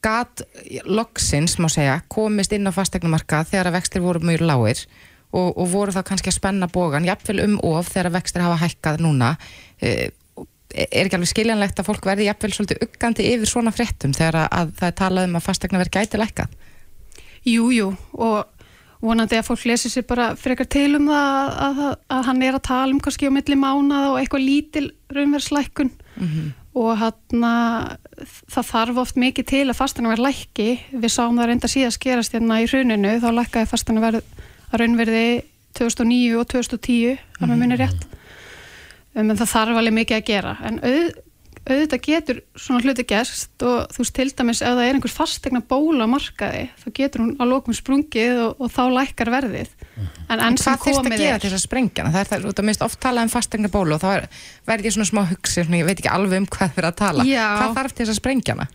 [0.04, 0.44] gat
[0.88, 4.86] loksins, má segja, komist inn á fastegnumarkað þegar að vextir voru mjög lágir
[5.34, 9.02] og, og voru það kannski að spenna bógan, jafnvel um of þegar vextir hafa hækkað
[9.06, 9.36] núna.
[9.82, 10.12] Eh,
[10.74, 14.48] Er ekki alveg skiljanlegt að fólk verði jafnvel svolítið uggandi yfir svona fréttum þegar að,
[14.58, 16.56] að það er talað um að fastegna verði gæti lækkað?
[17.46, 18.63] Jú, jú, og
[19.04, 21.30] vonandi að fólk lesi sér bara frekar til um það
[21.67, 24.86] að, að, að hann er að tala um kannski á milli mánað og eitthvað lítil
[25.13, 25.91] raunverslækkun
[26.74, 27.46] og hann
[28.50, 32.34] það þarf oft mikið til að fastana verð lækki, við sáum það reynda síðast gerast
[32.34, 34.43] hérna í hruninu, þá lækkaði fastana verð að
[34.82, 35.26] raunverði
[35.78, 38.08] 2009 og 2010, hann með minni rétt
[39.16, 41.08] um, en það þarf alveg mikið að gera en auð,
[41.64, 45.62] auðvitað getur svona hluti gerst og þú veist til dæmis ef það er einhver fastegna
[45.64, 49.72] bóla á markaði þá getur hún á lokum sprungið og, og þá lækkar verðið
[50.28, 52.06] en enn sem Hvað þyrst að komið gera er til þess að sprengja?
[52.10, 54.28] Það er það, út af minnst oft talað um fastegna bólu og þá er-
[54.68, 57.26] verð ég svona smá hugsi, svona, ég veit ekki alveg um hvað fyrir að tala.
[57.30, 57.46] Já.
[57.62, 58.68] Hvað þarf til þess að sprengja hana?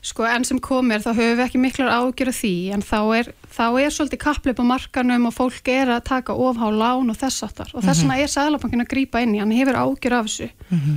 [0.00, 2.98] Sko enn sem komið er þá höfum við ekki miklar ágjör af því en þá
[3.18, 7.18] er, þá er svolítið kappleip á markanum og fólk er að taka ofhá lán og
[7.20, 10.30] þess aftar og þess vegna er Sæðlabankin að grípa inn í, hann hefur ágjör af
[10.30, 10.48] þessu.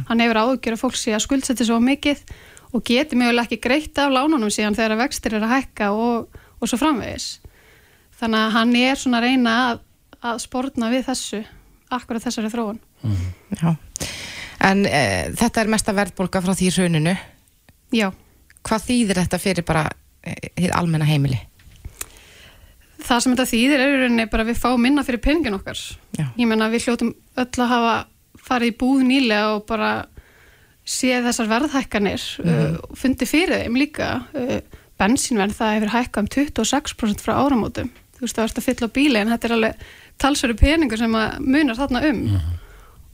[0.07, 2.23] Hann hefur ágjör af fólk sé að skuldsetja svo mikið
[2.73, 6.69] og geti mögulega ekki greitt af lánunum síðan þegar vextir er að hækka og, og
[6.69, 7.27] svo framvegis.
[8.19, 9.83] Þannig að hann er svona að reyna að,
[10.31, 11.43] að spórna við þessu
[11.93, 12.79] akkurat þessari þróun.
[13.59, 13.75] Já.
[14.63, 15.03] En e,
[15.35, 17.13] þetta er mesta verðbólga frá því hruninu.
[17.93, 18.07] Já,
[18.63, 19.87] Hvað þýðir þetta fyrir bara
[20.23, 21.41] e, almenna heimili?
[23.03, 25.79] það sem þetta þýðir er í rauninni bara við fáum minna fyrir peningin okkar.
[26.17, 26.25] Já.
[26.37, 27.95] ég menna við hljótum öll að hafa
[28.43, 29.91] farið í búð nýlega og bara
[30.83, 34.09] séð þessar verðhækkanir uh, og fundi fyrir þeim líka.
[34.35, 34.57] Uh,
[34.99, 37.91] bensínverð það hefur hækkað um 26% frá áramótum.
[38.17, 39.87] Þú veist það ert að fylla á bíli en þetta er alveg
[40.21, 42.19] talsveru peningur sem að munar þarna um.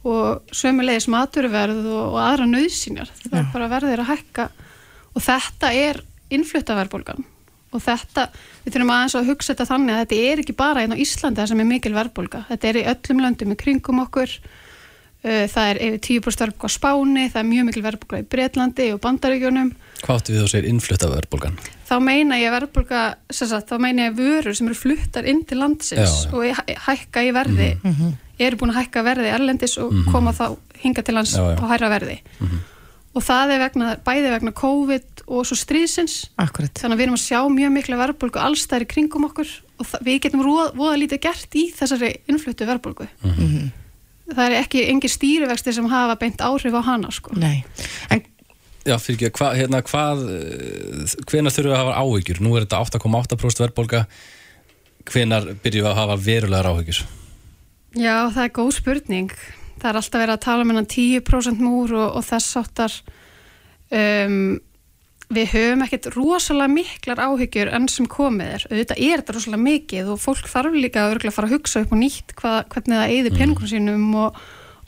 [0.10, 4.50] Og sömulegis maturverð og, og aðra nöðsynjar það er bara verðir að hækka
[5.16, 7.26] og þetta er innfluttaverðbólgan
[7.70, 8.24] og þetta,
[8.66, 11.38] við þurfum aðeins að hugsa þetta þannig að þetta er ekki bara einn á Íslandi
[11.42, 14.32] það sem er mikil verðbólga, þetta er í öllum löndum í kringum okkur.
[15.20, 18.86] Uh, það er yfir 10% verðbólga á Spáni það er mjög mikil verðbólga í Bretlandi
[18.96, 19.74] og Bandaríkjunum.
[20.00, 21.58] Hvað áttu við þú segir innflutta verðbólgan?
[21.90, 23.02] þá meina ég verðbólga
[23.34, 26.34] þá meina ég vörur sem eru fluttar inn til landsins Já, já.
[26.34, 27.70] og hæ- hækka í verði.
[28.40, 31.90] Eru búin að hækka verði erlendis og koma þá hinga til lands Já, á hæra
[31.92, 32.22] verði
[33.16, 36.74] og það er vegna, bæði vegna COVID og svo stríðsins Akkurat.
[36.78, 40.46] þannig að við erum að sjá mjög mikla verðbólgu allstæðir kringum okkur og við getum
[40.46, 43.10] voða, lítið gert í þessari innfluttu verðbólgu
[44.30, 47.34] það er ekki engin stýrivexti sem hafa beint áhrif á hana sko.
[47.40, 47.64] Nei.
[48.14, 48.26] En
[48.88, 50.22] Já, fyrir ekki, hva, hérna, hvað
[51.28, 52.40] hvenar þurfum við að hafa áhyggjur?
[52.42, 54.00] Nú er þetta 8,8% verðbólga
[55.10, 57.02] hvenar byrjum við að hafa verulegar áhyggjur?
[58.00, 59.36] Já, það er góð spurning
[59.80, 62.98] það er alltaf verið að tala um hennan 10% múr og, og þess áttar
[63.96, 64.58] um,
[65.30, 70.14] við höfum ekkert rosalega miklar áhyggjur enn sem komið er, auðvitað er þetta rosalega mikið
[70.14, 73.14] og fólk þarf líka að örugglega fara að hugsa upp og nýtt hvað, hvernig það
[73.14, 74.40] eyði peningum sínum og,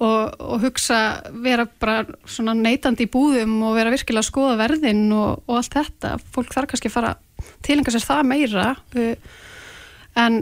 [0.01, 1.01] og, og hugsa
[1.45, 5.77] vera bara svona neytandi í búðum og vera virkilega að skoða verðin og, og allt
[5.77, 7.13] þetta, fólk þarf kannski að fara
[7.65, 9.37] tilenga sér það meira uh,
[10.25, 10.41] en,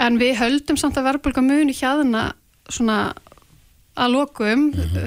[0.00, 2.30] en við höldum samt að verðbólga muni hjaðna
[2.72, 3.12] svona
[3.94, 4.62] að lokum,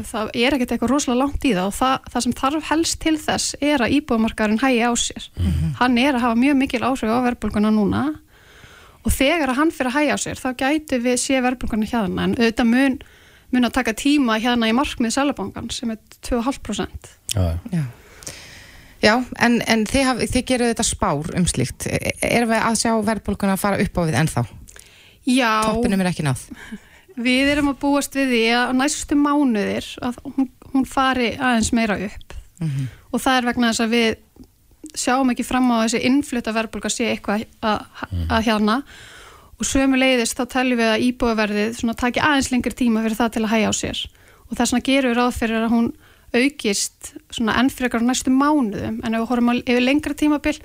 [0.08, 3.16] það er ekkert eitthvað rosalega langt í það og það, það sem þarf helst til
[3.20, 5.26] þess er að íbúðmarkaðurinn hægi á sér.
[5.82, 8.04] Hann er að hafa mjög mikil áhrif á verðbólguna núna
[9.04, 12.26] og þegar að hann fyrir að hæja á sér þá gætu við sé verðbólgan hérna
[12.28, 12.98] en auðvitað mun,
[13.56, 17.84] mun að taka tíma hérna í markmið Sælabankan sem er 2,5% Já, Já,
[19.04, 21.86] Já en, en þið, haf, þið gerir þetta spár um slíkt.
[21.92, 24.44] E- Erum við að sjá verðbólkuna að fara upp á við ennþá?
[25.28, 26.48] Já, Toppinum er ekki náð.
[27.18, 31.98] við erum að búast við því að næstu mánuðir að hún, hún fari aðeins meira
[32.08, 32.38] upp.
[33.12, 34.10] Og það er vegna þess að við
[34.98, 37.86] sjáum ekki fram á þessi innflutta verðbólka sé eitthvað að,
[38.30, 38.82] að hérna.
[39.58, 43.34] Og sömu leiðist þá teljum við að íbúðaverðið svona taki aðeins lengri tíma fyrir það
[43.34, 44.04] til að hæja á sér.
[44.48, 45.90] Og þess vegna gerum við ráð fyrir að hún
[46.38, 49.00] aukist svona enn frekar á næstu mánuðum.
[49.02, 50.58] En ef við horfum yfir lengra tímabil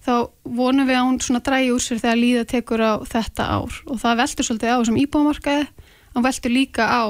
[0.00, 3.80] þá vonum við að hún drægi úr sér þegar líða tekur á þetta ár.
[3.86, 5.66] Og það veldur svolítið á þessum íbúðamarkaði
[6.14, 7.02] hann veldur líka á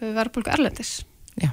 [0.00, 1.02] verðbólku erlendis
[1.40, 1.50] Já.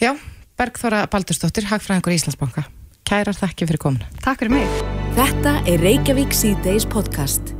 [0.00, 0.14] Já,
[0.58, 2.64] Bergþóra Baldursdóttir, Hagfræðingur Íslandsbanka.
[3.06, 4.06] Kærar þakki fyrir komuna.
[4.24, 4.70] Takk fyrir mig
[5.14, 7.52] Þetta er Reykjavík C-Days podcast.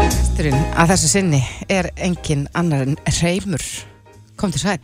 [0.00, 1.40] Gesturinn að þessu sinni
[1.72, 3.62] er engin annar en Reymur.
[4.40, 4.80] Kom til sæl.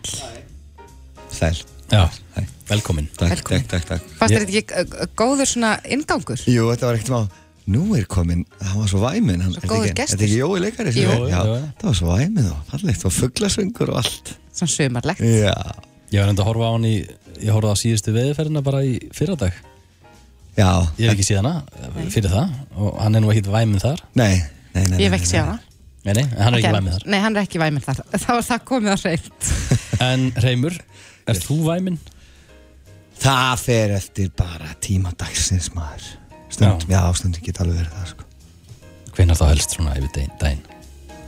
[1.34, 1.58] Sæl,
[1.90, 2.04] Já,
[2.70, 3.64] velkomin takk, Velkomin.
[3.66, 4.12] takk, takk, takk.
[4.20, 6.38] Fannst þetta ekki uh, góður svona ingangur?
[6.46, 7.20] Jú, þetta var ekkert má
[7.70, 10.14] Nú er komin, það var svo væminn hann, Svo er þetta góður ekki- gestur.
[10.14, 10.92] Er þetta ekki Jói leikari?
[10.92, 11.10] sem Jú.
[11.10, 11.30] er?
[11.30, 11.72] Já, Jú, jú.
[11.80, 15.20] það var svo væminn og fallegt og fugglasöngur og allt Svona sumarlegt.
[15.20, 15.54] Já,
[16.10, 16.94] Ég var enda að horfa á hann í
[17.40, 19.52] Ég horfði á síðustu veðurferðina bara í fyrradag
[20.58, 20.66] já
[20.98, 21.62] Ég hef ekki séð hana
[22.10, 24.42] fyrir það Og hann er nú ekkit væminn þar Nei,
[24.74, 25.60] nei, nei Ég hef nei, ekki nei, séð hana.
[26.04, 28.00] Nei, nei, hann er ekki væminn þar Nei, hann er ekki væminn þar.
[28.24, 29.52] Þá er það komið á reynd.
[30.10, 30.76] En Reymur,
[31.28, 31.98] er þú væminn?
[33.20, 36.06] Það fer eftir bara tíma dagsins maður
[36.50, 38.24] Stund, já, stundum geta alveg verið það sko.
[39.16, 40.62] Hvenær þá helst svona yfir daginn- daginn?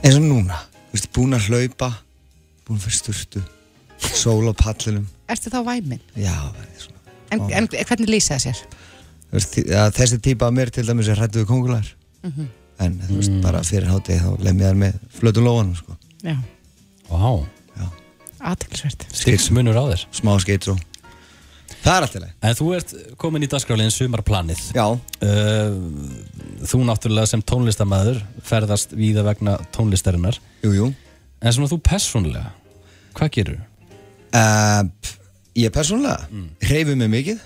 [0.03, 0.57] eins og núna,
[0.91, 1.89] þú veist, búin að hlaupa
[2.67, 3.43] búin að fyrir sturtu
[4.19, 5.05] sól á pallinum.
[5.31, 6.01] Ertu þá væminn?
[6.19, 6.35] já,
[6.77, 6.99] svona.
[7.31, 8.63] En, en hvernig lýsa það sér?
[9.31, 11.87] Þú veist, að þessi típa af mér til dæmis er hrættu við kongular
[12.83, 15.95] en þú veist, bara fyrir hátið þá lem ég þær með flötu lóanum sko.
[16.23, 16.35] Já,
[17.09, 17.87] Vá,
[18.43, 19.05] aðteklisvert.
[19.15, 20.03] stiks munur á þér.
[20.11, 20.75] Smá skeitt svo
[21.81, 24.63] það er alltaf leið En þú ert komin í dagskráliðin sumarplanið.
[24.75, 25.75] Já, uh,
[26.63, 30.37] Þú náttúrulega sem tónlistamæður ferðast víða vegna tónlistarinnar.
[30.63, 30.89] Jú, jú.
[31.43, 32.53] En svona þú persónulega,
[33.17, 33.61] hvað gerur?
[34.33, 34.83] uh,
[35.57, 36.47] ég persónulega mm.
[36.63, 37.43] hreyfi mig mikið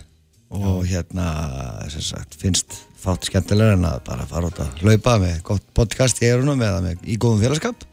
[0.58, 1.28] og hérna
[1.92, 6.22] sem sagt, finnst fátt skemmtilega en að bara fara út að hlaupa með gott podcast
[6.24, 7.84] í erunum eða með, í góðum félagskap.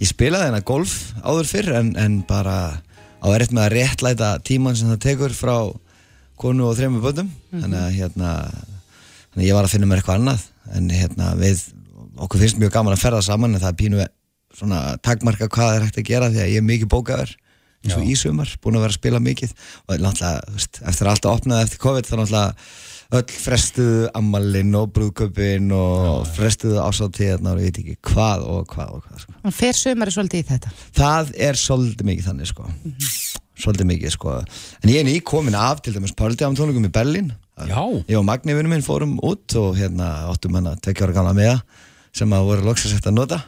[0.00, 2.56] Ég spilaði hérna golf áður fyrr en, en bara
[3.18, 5.56] á erfitt með að réttlæta tíman sem það tekur frá
[6.38, 10.20] konu og þremur bönnum þannig að hérna þannig að ég var að finna mér eitthvað
[10.20, 10.46] annað.
[10.76, 11.64] En hérna við,
[12.18, 14.06] okkur finnst mjög gaman að ferða saman en það er pínu
[14.58, 17.34] svona takmarka hvað er hægt að gera því að ég er mikið bókaður
[17.84, 18.10] eins og Já.
[18.10, 19.52] í sumar, búin að vera að spila mikið.
[19.86, 20.56] Og náttúrulega,
[20.90, 22.68] eftir allt að opnaði eftir COVID þá náttúrulega
[23.08, 28.90] öll frestuðu ammalinn og brúðköpinn og frestuðu ásáttíðarnar og ég veit ekki hvað og hvað
[28.98, 29.36] og hvað sko.
[29.46, 30.72] Hann fer sumari svolítið í þetta.
[30.98, 32.66] það er svolítið mikið þannig sko.
[33.58, 34.34] svolítið mikið sko.
[34.84, 37.80] en ég er ný komin af til dæmis Pöldjám tónleikum í Berlín Já.
[38.06, 41.32] ég og Magni vinnu minn fórum út og hérna áttum hann að tvekja ára gamla
[41.34, 41.56] meða
[42.12, 43.40] sem að voru loksast eftir að nota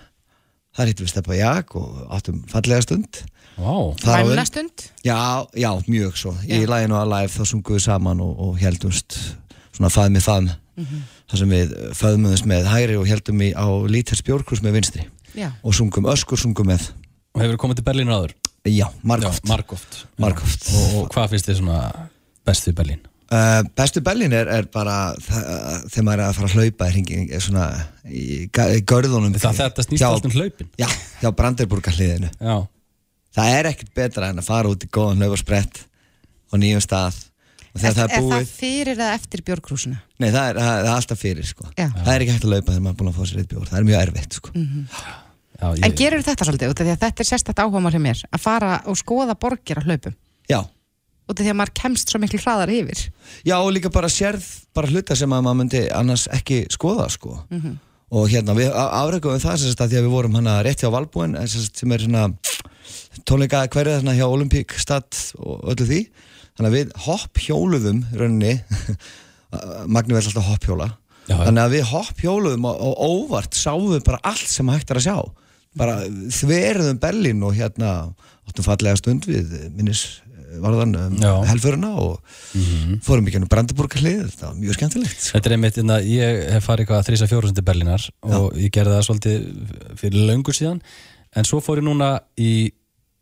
[0.75, 3.21] þar hittum við Steppa Jak og áttum fallega stund
[3.61, 4.89] á undan- Væmnastund?
[5.05, 6.33] Já, já, mjög svo.
[6.49, 6.67] Í Já.
[6.67, 9.19] læginu að live þá sungum við saman og, og heldumst
[9.81, 10.51] svona faðm með faðm.
[11.31, 15.07] þar sem við faðmumst með hægri og heldum í á líters bjórkrus með vinstri.
[15.37, 15.51] Já.
[15.65, 16.91] Og sungum öskur, sungum með.
[17.35, 18.35] og hefur komið til Berlín áður?
[18.69, 19.47] Já, margóft.
[19.49, 20.67] Margóft Margoft.
[20.75, 21.79] og, og hvað finnst þið svona
[22.45, 23.07] best við Berlín?
[23.31, 25.45] Uh, bestu Berlín er, er bara það,
[25.93, 27.67] þegar maður er að fara að hlaupa í hringing er svona
[28.11, 30.89] í, í görðunum Það þetta snýst hjá, allt um hlaupin Já,
[31.23, 31.29] hjá
[32.43, 32.57] Já,
[33.31, 35.85] Það er ekkert betra en að fara út í góðan hlauparsprett
[36.51, 37.21] og nýjum stað
[37.77, 39.99] þegar það er Er það fyrir eða eftir björgrúsuna?
[40.19, 41.69] Nei, það er, það, það er alltaf fyrir sko.
[41.77, 43.69] Það er ekki hægt að laupa þegar maður er búin að fá sér eitt bjór
[43.71, 44.53] Það er mjög erfitt sko.
[45.61, 48.01] já ég, En gerur þetta svolítið út af því að þetta er sérstætt áhuga hjá
[48.01, 50.15] mér að fara og skoða borgir á hlaupum
[50.51, 50.61] Já,
[51.31, 53.03] út af því að maður kemst svo miklu hraðar yfir
[53.47, 57.37] Já, og líka bara sérð bara hluta sem að maður myndi annars ekki skoða sko.
[58.11, 60.91] og hérna við afrækum það sem sagt að því að við vorum hana rétt hjá
[60.91, 62.25] Valbúin eh, sem er svona
[63.29, 65.07] tónleika hverja þarna hjá Olympic stad
[65.39, 66.01] og öllu því
[66.61, 68.55] þannig að við hopphjóluðum í rauninni
[69.97, 70.93] Magni vel alltaf hopphjóla
[71.27, 71.45] Já, já.
[71.47, 75.07] þannig að við hopphjóluðum og, og óvart sáum við bara allt sem hægt er að
[75.09, 75.17] sjá
[75.79, 76.01] bara
[76.35, 77.91] þverðum Berlín og hérna
[78.49, 80.21] áttum fallega stund við minnis
[80.59, 81.31] varðan um Já.
[81.47, 82.17] helfurina og
[83.07, 85.37] fórum ekki ennum Brandenburga hlið þetta var mjög skemmtilegt sko.
[85.37, 88.73] Þetta er einmitt, inna, ég hef farið eitthvað að þrísa fjóruðsund til Berlínar og ég
[88.75, 89.45] gerði það svolítið
[90.01, 90.81] fyrir löngu síðan
[91.39, 92.53] en svo fór ég núna í,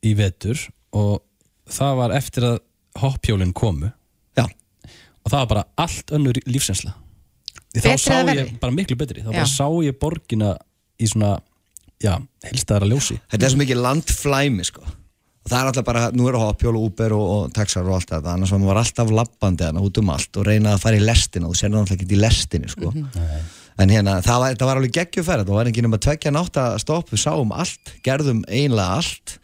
[0.08, 0.62] í vetur
[0.96, 1.20] og
[1.68, 2.58] það var eftir að
[3.02, 3.90] hoppjólinn komu.
[4.38, 6.94] Já, og það var bara allt önnur lífsensla
[7.76, 9.22] þá sá ég bara miklu betri.
[9.24, 9.36] Þá Já.
[9.36, 10.54] bara sá ég borgina
[10.98, 11.36] í svona
[12.02, 12.14] já,
[12.46, 13.18] helstaðara ljósi.
[13.30, 14.82] Þetta er svo mikið landflæmi sko.
[14.82, 18.10] Og það er alltaf bara, nú eru hoppjól og Uber og, og taxar og allt
[18.10, 21.04] þetta, annars var maður alltaf labbandi hana út um allt og reyna að fara í
[21.04, 21.48] lestina.
[21.48, 22.92] Og þú sér náttúrulega ekki í lestinni sko
[23.78, 26.78] en hérna, það var, það var alveg geggjufæra það var ekki nema tvekja nátt að
[26.82, 29.36] stopp við sáum allt, gerðum einlega allt.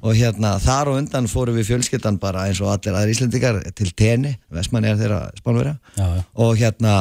[0.00, 3.90] Og hérna, þar og undan fórum við fjölskyldan bara eins og allir aðri Íslendingar til
[3.92, 5.74] tenni, Vestmanni er þeirra spánverja.
[5.98, 6.24] Já.
[6.40, 6.94] og hérna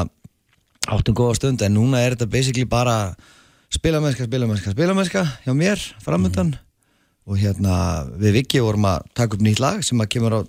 [0.87, 3.15] áttum góða stund en núna er þetta basically bara
[3.73, 6.55] spilamennska, spilamennska, spilamennska hjá mér framöndan
[7.27, 10.41] og hérna við Viki vorum að taka upp nýtt lag sem að kemur á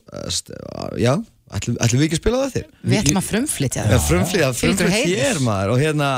[0.99, 1.17] já,
[1.57, 2.69] ætlum, ætlum við ekki að spila það þér?
[2.83, 4.07] Við ætlum að frumflytja Já, það.
[4.09, 5.19] Fylgur frumflýða heiður.
[5.25, 6.11] hér maður og hérna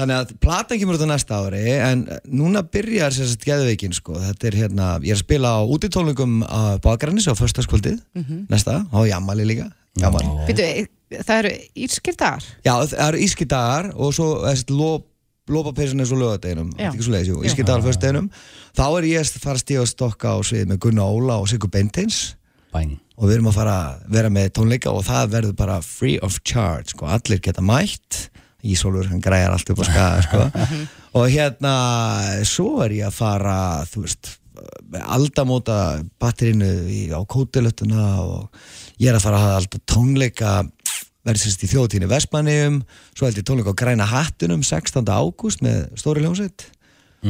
[0.00, 4.14] þannig að platan kemur út á næsta ári en núna byrjar sér sett geðveikin sko,
[4.22, 7.98] þetta er hérna, ég er að spila á útitólningum á Bakarannis á föstaskvöldið
[8.48, 9.68] næsta, á Jamali líka
[10.00, 10.68] Jamali Býtu,
[11.20, 11.52] það eru
[11.84, 12.46] írskir dagar?
[12.64, 15.06] Já, það eru íski dagar og svo þessi lop,
[15.50, 16.92] lopapeysun er svo lögadeginum Já.
[16.92, 18.30] ekki svo leiðis, íski dagar fyrst deginum
[18.78, 21.72] þá er ég að fara að stíða stokka á svið með Gunna Óla og Sigur
[21.74, 22.36] Bentins
[22.74, 26.20] bæn og við erum að fara að vera með tónleika og það verður bara free
[26.24, 28.28] of charge sko, allir geta mætt.
[28.60, 30.40] Ísólfur, hann græjar allt upp á skaga sko.
[31.20, 31.74] og hérna
[32.48, 33.56] svo er ég að fara
[33.88, 34.32] þú veist,
[35.00, 35.76] aldamóta
[36.20, 36.68] batterinu
[37.16, 38.60] á kótilötuna og
[39.00, 40.56] ég er að fara að hafa alltaf tónleika
[41.24, 42.80] verður sérst í þjóðtíni Vestmannium
[43.12, 45.04] svo held ég tónleika á Græna Hattunum 16.
[45.04, 46.68] ágúst með Stóri Ljónsveit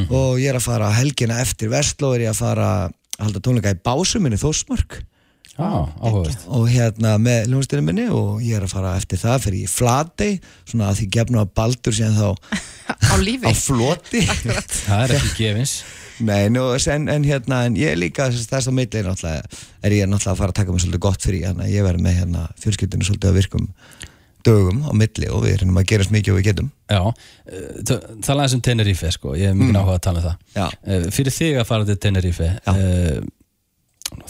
[0.07, 3.73] og ég er að fara helgina eftir Vestló er ég að fara að halda tónleika
[3.75, 5.01] í Básuminni Þórsmörk
[5.69, 6.45] áhugavert.
[6.57, 10.37] Og hérna með ljónstinu minni og ég er að fara eftir það fyrir í Flatey
[10.65, 12.29] svona að því gefna að baldur síðan þá
[13.11, 13.47] Á lífi?
[13.47, 14.21] á floti.
[14.87, 15.73] Það er ekki gefins.
[16.21, 19.41] Nei, nú, en, en hérna en ég er líka þess að milli náttúrulega
[19.81, 22.17] er ég náttúrulega að fara að taka mig svolítið gott fyrir hérna, ég verð með
[22.19, 23.65] hérna fjölskyldinu svolítið að virkum
[24.45, 26.69] dögum á milli og við erum að gera svo mikið og við getum.
[26.89, 27.01] Já,
[27.45, 30.37] eh, t- tala eins um Tenerife sko, ég hef mikið áhuga að tala um það.
[30.55, 30.67] Já.
[30.85, 33.19] Eh, fyrir þig að fara til Tenerife uh,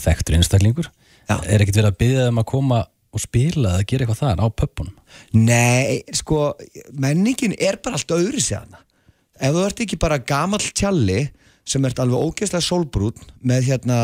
[0.04, 0.88] þekktur einstaklingur
[1.28, 1.36] Já.
[1.46, 2.80] er ekkert verið að byggja þeim að koma
[3.12, 4.96] og spila eða gera eitthvað þar á pöppunum
[5.36, 6.52] Nei, sko,
[6.96, 8.82] menningin er bara allt öðru sér hana.
[9.42, 11.26] Ef þú ert ekki bara gamall tjalli
[11.68, 13.98] sem ert alveg ógeðslega sólbrún með hérna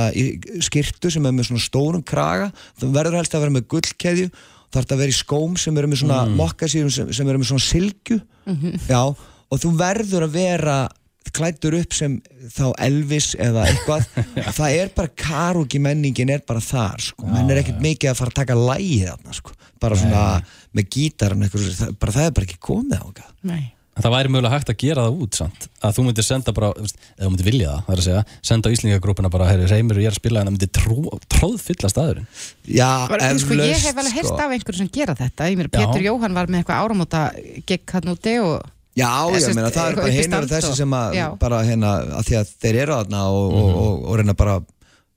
[0.62, 4.28] skyrtu sem er með svona stórum kraga, þú verður helst að vera með gullkeðju,
[4.68, 6.36] þú ert að vera í skóm sem eru með svona mm.
[6.38, 8.20] mokkasýrum sem, sem eru með svona silgu,
[8.86, 9.02] já,
[9.48, 10.78] og þú verður að vera
[11.36, 12.18] klættur upp sem
[12.54, 14.06] þá Elvis eða eitthvað
[14.58, 17.26] það er bara karúki menningin er bara þar sko.
[17.28, 19.56] menn er ekkert mikið að fara að taka lægið þarna sko.
[19.80, 20.28] bara svona
[20.76, 23.08] með gítarinn bara, það er bara ekki komið á
[23.48, 23.74] Nei.
[23.98, 26.68] En það væri mögulega hægt að gera það út samt að þú myndir senda bara,
[26.78, 29.98] eða þú myndir vilja það það er að segja, senda á Íslingagrúpuna bara herri, reymir
[29.98, 30.98] og ég er að spila en það myndir tró,
[31.34, 32.28] tróðfylla staðurinn
[32.78, 34.16] Já, Var, sko, ég hef alveg sko.
[34.20, 35.50] heyrst af einhverju sem gera þetta.
[35.66, 37.24] Pétur Jóhann var með eitthvað áramóta
[37.66, 40.80] gegn hann úti og Já, ég sem meina það er bara hinur uppistand þessi og-
[40.80, 44.34] sem að bara hérna, að því að þeir eru þarna og, og, og, og reyna
[44.38, 44.56] bara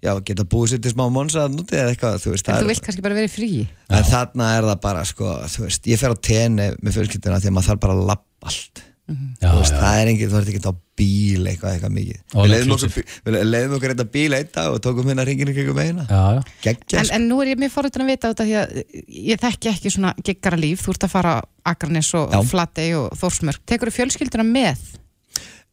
[0.02, 2.86] já, geta búið sér til smá monsa núti eða eitthvað, þú veist, en þú vilt
[2.86, 3.50] kannski bara verið frí.
[3.90, 7.52] En þarna er það bara, sko, þú veist ég fer á tenni með fjölskyldina því
[7.52, 9.80] að maður þarf bara að lappa allt Já, þú veist, já.
[9.82, 12.20] það er engin, þú ert ekki á bíl eitthvað, eitthvað mikið.
[12.32, 15.52] Og við leiðum okkur, við leiðum okkur eitthvað bíl einn dag og tókum hérna ringin
[15.52, 18.32] ykkur með hérna Já, já, geggja, en, en nú er ég mér forritin að vita
[18.32, 18.96] þetta því að
[19.32, 20.86] ég þekki ekki svona geggara líf.
[20.86, 21.40] Þú ert að fara á
[21.74, 22.42] Akranes og Já.
[22.54, 23.64] Flatey og Þórsmörk.
[23.68, 24.86] Tekur þú fjölskylduna með?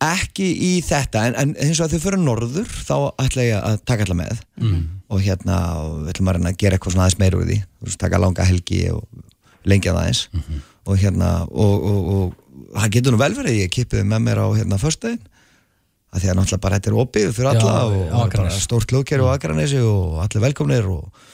[0.08, 3.78] Ekki í þetta en, en eins og að þau fyrir norður þá ætla ég að
[3.86, 4.42] taka alla með.
[4.62, 4.82] Mm.
[5.08, 7.60] og hérna og við ætlum að reyna að gera eitthvað svona aðeins meira úr því.
[7.78, 9.06] Þú veist, taka langa helgi og
[9.68, 10.22] lengja það aðeins
[10.88, 14.46] og hérna og, og, og það getur nú vel verið ég kipið með mér á
[14.56, 15.22] hérna föstudaginn
[16.08, 18.94] að því að náttúrulega bara þetta er opið fyrir alla Já, og, og bara stórt
[18.96, 21.26] lókjari og Akranesi og allir velkomnir og,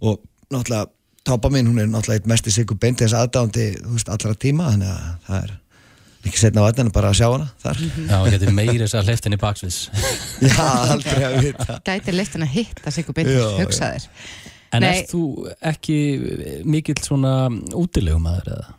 [0.00, 0.88] og náttúrulega
[1.28, 4.94] tápa mín, hún er náttúrulega eitt mesti sigur beintins aðdándi, þú veist, allra tíma þannig
[4.94, 5.52] að það er
[6.22, 9.08] ekki setna á vatninu bara að sjá hana þar já, og getur meiri þess að
[9.10, 9.78] hleyftin í baksviðs
[10.48, 13.58] Já, aldrei að vita gæti leiftin að hitta Sigur Beintis, Já, já.
[13.60, 14.08] hugsa þér
[14.72, 14.92] En Nei.
[15.02, 15.22] ert þú
[15.68, 15.96] ekki
[16.64, 17.32] mikill svona
[17.76, 18.70] útilegum aður eða?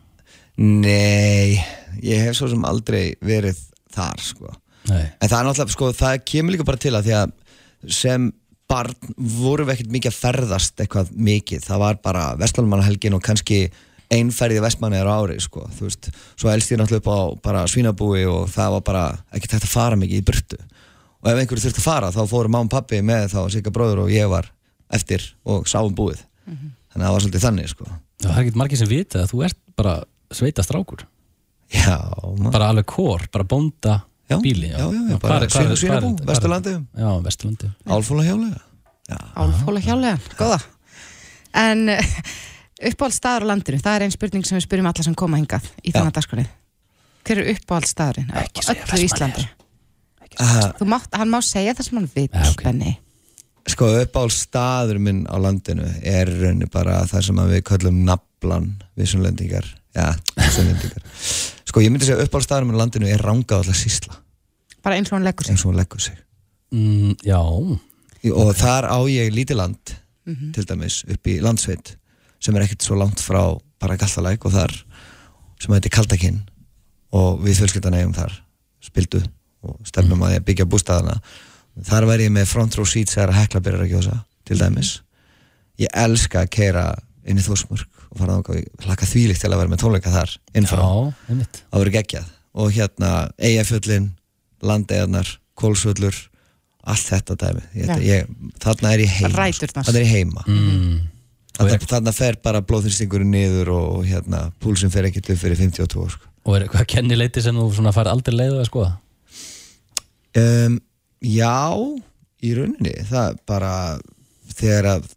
[0.60, 1.58] Nei,
[2.04, 3.58] ég hef svo sem aldrei verið
[3.94, 4.52] þar sko.
[4.90, 7.32] Nei, En það er náttúrulega, sko, það kemur líka bara til að því að
[7.94, 8.28] sem
[8.70, 13.66] barn vorum við ekkert mikið að ferðast eitthvað mikið, það var bara Vestlumannahelgin og kannski
[14.14, 16.10] einferði vestmanniðar á ári, sko, þú veist.
[16.38, 19.04] Svo elst ég náttúrulega upp á bara svínabúi og það var bara
[19.34, 20.60] ekkert hægt að fara mikið í burtu.
[21.24, 24.04] Og ef einhverju þurfti að fara þá fóru mamma og pappi með þá Sigga bróður
[24.04, 24.50] og ég var
[24.92, 26.20] eftir og sáum búið.
[26.92, 27.88] Þannig að það var svolítið þannig, sko.
[29.80, 31.06] Það sveita strákur
[31.74, 31.98] Já,
[32.50, 36.78] bara alveg kór, bara bónda Já, bíli já, já, bara svínabú, Vesturlandi.
[36.96, 38.60] Já, Vesturlandi Álfóla hjálega
[39.08, 40.60] Já, Álfóla hjálegan, góða.
[41.52, 41.90] En
[42.90, 45.92] Uppáhaldsstaður á landinu, það er einn spurning sem við spyrjum alla sem koma hingað í
[45.94, 46.46] þannig dagskrunni.
[47.24, 48.32] Hver er uppáhaldsstaðurinn?
[48.42, 49.44] Ekki segja Öllu Íslandi.
[50.80, 52.64] Þú mátt, hann má segja það sem hann vil, Já, ok.
[52.66, 52.96] Benni.
[53.70, 58.66] Sko uppáhald staður minn á landinu er í rauninni bara það sem við köllum naflan
[58.98, 60.10] við sunnlendingar Já,
[60.50, 61.02] sunnlendingar
[61.64, 64.16] Sko ég myndi segja uppáhald staður minn á landinu er rangað alltaf sísla
[64.84, 65.54] Bara eins og hann leggur sig.
[65.54, 66.16] eins og hún leggur sig.
[66.74, 69.92] Mm, Já, og þar á ég lítið land
[70.52, 71.94] til dæmis upp í landsveit
[72.40, 73.40] sem er ekkert svo langt frá
[73.80, 74.74] bara gallalæk og þar
[75.60, 76.42] sem heitir Kaldakinn.
[77.16, 78.36] Og við fjölskyldan eigum þar
[78.84, 79.22] spildu
[79.64, 81.16] og stefnum að því að byggja bústæðana
[81.88, 84.90] þar væri ég með front row seats þegar hekla byrjar að gjósa til dæmis.
[85.80, 86.84] Ég elska að keira
[87.24, 90.82] inn í Þósmörk og fara og hlaka þvílíkt til að vera með tónleika þar innfrá
[90.84, 91.62] já, einmitt.
[91.70, 92.28] Að vera geggjað.
[92.54, 94.12] Og hérna Eyjafjöllin,
[94.64, 96.20] Landegarnar Kólsvöllur,
[96.84, 97.64] allt þetta dæmi.
[97.80, 98.30] Ég, ég,
[98.62, 99.86] þarna er ég heima Ræturnar.
[99.88, 100.44] þarna er ég heima.
[100.46, 100.98] Mm.
[101.58, 106.10] þarna, þarna fer bara blóðþyrstingurinn niður og, og hérna púlsinn fer ekkert upp fyrir 52
[106.16, 106.30] sko.
[106.44, 108.92] Og er eitthvað kennileiti sem þú svona farið aldrei leið að skoða?
[110.38, 110.78] um,
[111.24, 111.54] já
[112.44, 113.72] í rauninni, það er bara
[114.54, 115.10] þegar að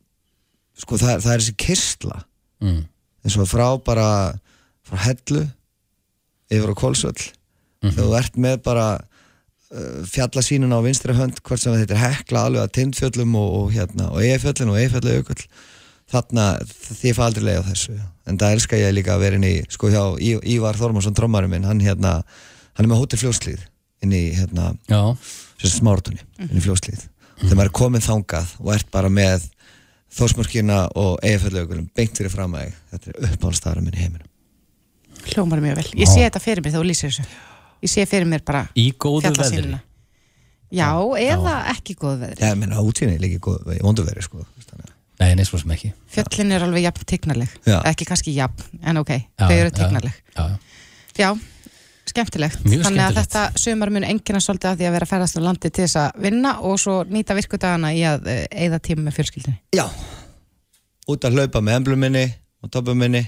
[0.77, 2.19] sko það, það er þessi kistla
[2.63, 2.83] Mm.
[3.23, 4.07] eins og frá bara
[4.87, 5.43] frá hellu
[6.49, 7.27] yfir á Kólsvöll
[7.83, 12.45] þegar þú ert með bara uh, fjallasínun á vinstri hönd hvort sem þetta er hekla
[12.47, 15.43] alveg að tindfjöllum og, og hérna og eigafjöllin og eigafjallu aukull
[16.07, 17.95] þarna því ég fæ aldrei leið á þessu.
[18.31, 21.51] En það elska ég líka að vera inn í sko hjá Í- Ívar Þormarsson trommarinn
[21.51, 23.65] minn hann hérna hann er með hótel fljóslíð
[24.05, 25.01] inn í hérna Já,
[25.59, 27.03] sem smáratunni inn í fljóslíð
[27.41, 29.45] þegar maður er komin þangað og ert bara með
[30.13, 34.33] þósmörkina og eigafjallaugunum beint fyrir fram að þetta er uppáhaldstæðara minn í heiminum
[35.27, 35.87] Hljómar mjög vel.
[35.99, 37.25] Ég sé þetta fyrir mér þú lýsir þessu.
[37.83, 39.79] Ég sé fyrir mér bara í góðu veðri.
[40.71, 42.39] Já, eða ekki góð veðri.
[42.43, 44.45] Já, ég menna útsýni er líka góð, í vonduveri sko
[45.17, 47.53] Nei, neins svo sem ekki Fjöllin er alveg jafn tignarleg.
[47.65, 47.79] Já.
[47.89, 50.19] Ekki kannski jafn, en ok, Já, þau eru já, tignarleg.
[51.17, 51.31] Já,
[52.17, 52.59] skemmtilegt.
[52.65, 53.37] Mjög Þannig að skemmtilegt.
[53.37, 55.99] þetta sumar mun engina svolítið af því að vera að ferðast á landi til þess
[56.01, 59.57] að vinna og svo nýta virkudagana í að eigða tíma með fjölskyldinni.
[59.77, 59.85] Já,
[61.07, 62.25] út að hlaupa með emblum minni
[62.65, 63.23] og toppum minni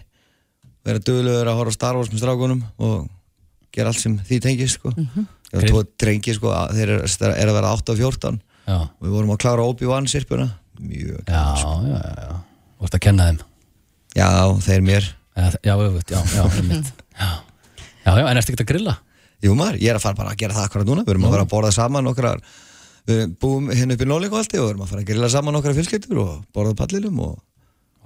[0.87, 3.09] vera duglegur að horfa á Star Wars með strákunum og
[3.75, 4.93] gera allt sem því tengis sko.
[5.49, 8.75] Ég var tvo drengi sko, að þeir eru er að vera 8 og 14 Já,
[8.85, 10.45] og við vorum að klára Obi-Wan sirpuna
[10.79, 12.35] mjög já, gaman, já, já, já.
[12.77, 13.39] Þú ert að kenna þeim
[14.19, 14.27] Já,
[14.67, 15.07] þeir mér
[15.39, 15.73] Já, já,
[16.11, 16.91] já, já, einmitt.
[17.21, 17.29] já,
[18.09, 18.95] já, já, en ertu ekki að grilla?
[19.45, 21.33] Jú maður, ég er að fara bara að gera það akkurat núna Við erum að
[21.35, 22.41] fara að borða saman okkar
[23.09, 25.77] Við búum hérna upp í Nólinguhaldi og við erum að fara að grilla saman okkar
[25.77, 27.37] fjölskyldur og borða á pallinum og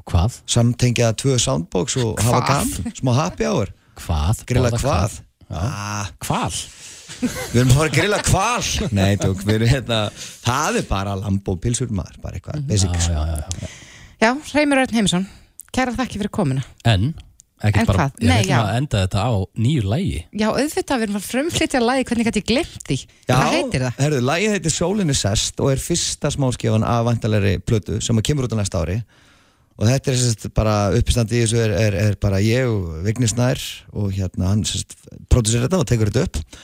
[0.03, 0.37] Og hvað?
[0.51, 2.73] samtengja tvö soundbox og hafa Hvað?
[2.77, 3.71] gaman, smá happy hour
[4.03, 4.43] Hvað?
[4.49, 5.17] Grilla hvað?
[5.49, 5.57] Já.
[5.63, 6.53] Ah, Hval?
[7.23, 9.99] við erum að fara að grilla hval Nei, tók, við erum hérna
[10.43, 13.69] Það er bara lamb og pilsur maður Bara eitthvað Já, basic já, já, já.
[14.23, 15.25] Já, Reymur Örn Heimisson,
[15.75, 16.61] kæra þakki fyrir komuna.
[16.87, 17.09] En,
[17.69, 18.15] ekkert En bara hvað?
[18.23, 18.55] Ég Nei, já.
[18.59, 19.31] að enda þetta á
[19.65, 22.97] nýju lægi Já, auðvitað, við erum að frumflytja lagi, hvernig gæti ég glemt því?
[23.29, 23.99] Hvað heitir það?
[24.03, 28.55] herðu, lagið heitir Sólinu Sest og er fyrsta smáskifan af vantalegri plötu sem kemur út
[28.55, 28.99] á næsta ári
[29.73, 33.25] og þetta er sérst bara uppistandi í þessu er, er, er bara ég og Vigni
[33.31, 33.61] Snær
[33.97, 34.93] og hérna hann sérst
[35.33, 36.59] produsir þetta og tekur þetta upp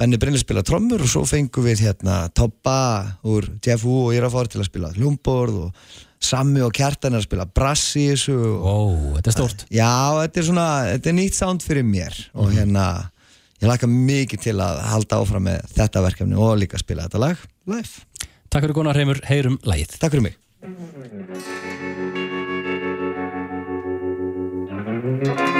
[0.00, 3.44] Benni Brynli spila trommur og svo fengum við hérna Toppa úr
[3.82, 5.90] Wu og Írafár til að spila hljómborð og
[6.24, 8.32] Sammi og Kjartan er að spila brass í þessu
[8.64, 8.76] Ó,
[9.18, 9.92] þetta er stórt Já,
[10.22, 12.86] þetta er svona, þetta er nýtt sound fyrir mér og hérna,
[13.60, 17.46] ég laka mikið til að halda áfram með þetta verkefni og líka spila þetta lag
[17.68, 17.92] live.
[18.48, 20.40] Takk fyrir konar Reymur, heyrum lægið Takk fyrir mig.
[25.00, 25.59] Sólin er sest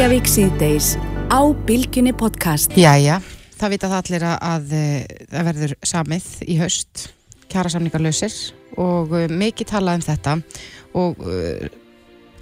[0.00, 0.86] Reykjavík síðdeis
[1.28, 2.72] á Bilginni podcast.
[2.72, 3.18] Jæja,
[3.60, 7.02] það vita það allir að, að eh, það verður samið í haust,
[7.52, 8.38] kjara samningarlausir
[8.80, 10.34] og uh, mikið talað um þetta.
[11.02, 11.68] Og uh,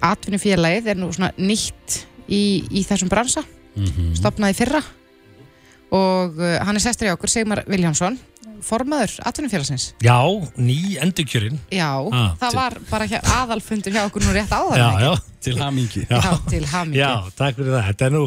[0.07, 1.97] atvinnufélagið er nú svona nýtt
[2.31, 3.43] í, í þessum bransa,
[4.15, 4.79] stopnaði í fyrra.
[5.99, 8.15] Og uh, hann er sestur í okkur, Sigmar Viljánsson,
[8.65, 9.93] formaður atvinnufélagsins.
[10.03, 10.17] Já,
[10.57, 13.05] ný endurkjörinn Já, Ah, það til- var bara
[13.39, 14.77] aðalfundur hjá okkur nú rétt áðan.
[14.77, 16.07] Já, já, Til hamingi.
[16.09, 16.99] já, Já, til hamingju.
[16.99, 18.23] já, takk fyrir það Þetta er nú,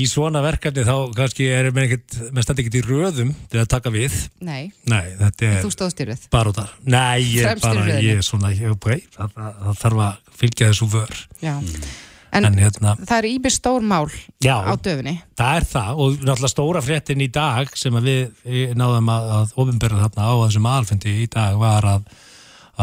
[0.00, 3.66] í svona verkefni þá kannski er með ekkert, með standi ekkert í röðum til að
[3.68, 6.28] taka við Nei, Nei, þetta er þú stóðst styrfið.
[6.30, 9.58] bara út þar Nei, ég er í bara, ég er svona ég, okay, það, það,
[9.64, 11.56] það þarf að fylgja þessu vör Já.
[12.30, 14.08] En, En hérna, það eru íbyrð stór mál
[14.44, 15.16] já, á döfinni.
[15.38, 20.04] það er það og náttúrulega stóra fréttin í dag sem við náðum að, að ofinberða
[20.04, 22.04] þarna á þessum aðalfundi í dag var að,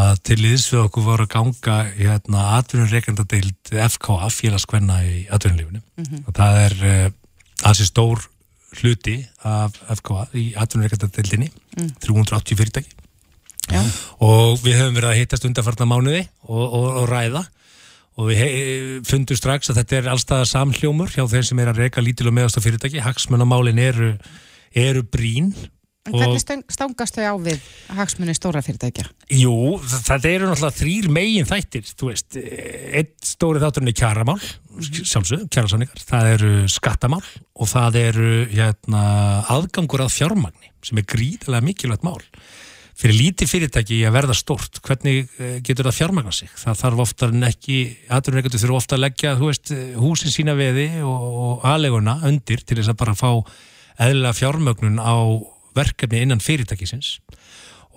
[0.03, 5.81] að til liðs við okkur voru að ganga hérna, atvinnureikandadeild FKA, félagskvenna í atvinnulífinu.
[6.27, 7.07] Og það er uh,
[7.71, 8.27] aðsins stór
[8.81, 9.17] hluti
[9.47, 11.49] af FKA í atvinnureikandadildinni
[12.03, 12.93] 380 fyrirtæki.
[13.67, 13.81] Já.
[14.23, 17.41] og við höfum verið að hittast undarfarna mánuði og, og, og ræða
[18.17, 22.01] og við fundum strax að þetta er allstaðar samhljómur hjá þeir sem er að reyka
[22.03, 24.13] lítil og meðast á fyrirtæki hagsmunamálin eru,
[24.73, 25.51] eru brín
[26.07, 29.03] En hvernig stangast þau á við hagsmunni stóra fyrirtækja?
[29.35, 29.51] Jú,
[29.83, 34.37] þ- þetta eru náttúrulega þrýr megin þættir, þú veist, eitt stóri þátturinn er kjaramál,
[34.87, 37.19] sjálfsög, kjarasamningar, það eru skattamál
[37.59, 39.01] og það eru hérna,
[39.51, 42.23] aðgangur að fjármagni sem er gríðilega mikilvægt mál.
[42.97, 46.49] Fyrir lítið fyrirtæki í að verða stórt, hvernig eh, getur það fjármagna sig?
[46.57, 47.75] Það þarf oftar en ekki,
[48.09, 52.89] aðurinn þurfa ofta að leggja, veist, húsin sína veði og, og aðleguna undir til þess
[52.93, 53.29] að bara fá
[54.01, 55.17] eðlilega fjármögnun á
[55.77, 57.19] verkefni innan fyrirtækisins.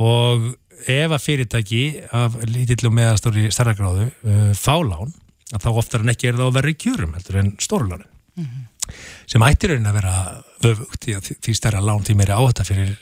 [0.01, 0.51] Og
[0.85, 1.83] ef að fyrirtæki
[2.17, 5.15] af lítill og meðastóri stærðagráðu uh, fá lán,
[5.55, 8.09] að þá oftar en ekki er það að vera í kjörum heldur en stórulánin
[9.29, 10.13] sem ættir raunin að vera
[10.71, 12.95] öfugt því, því stærra lán því meiri áhætta fyrir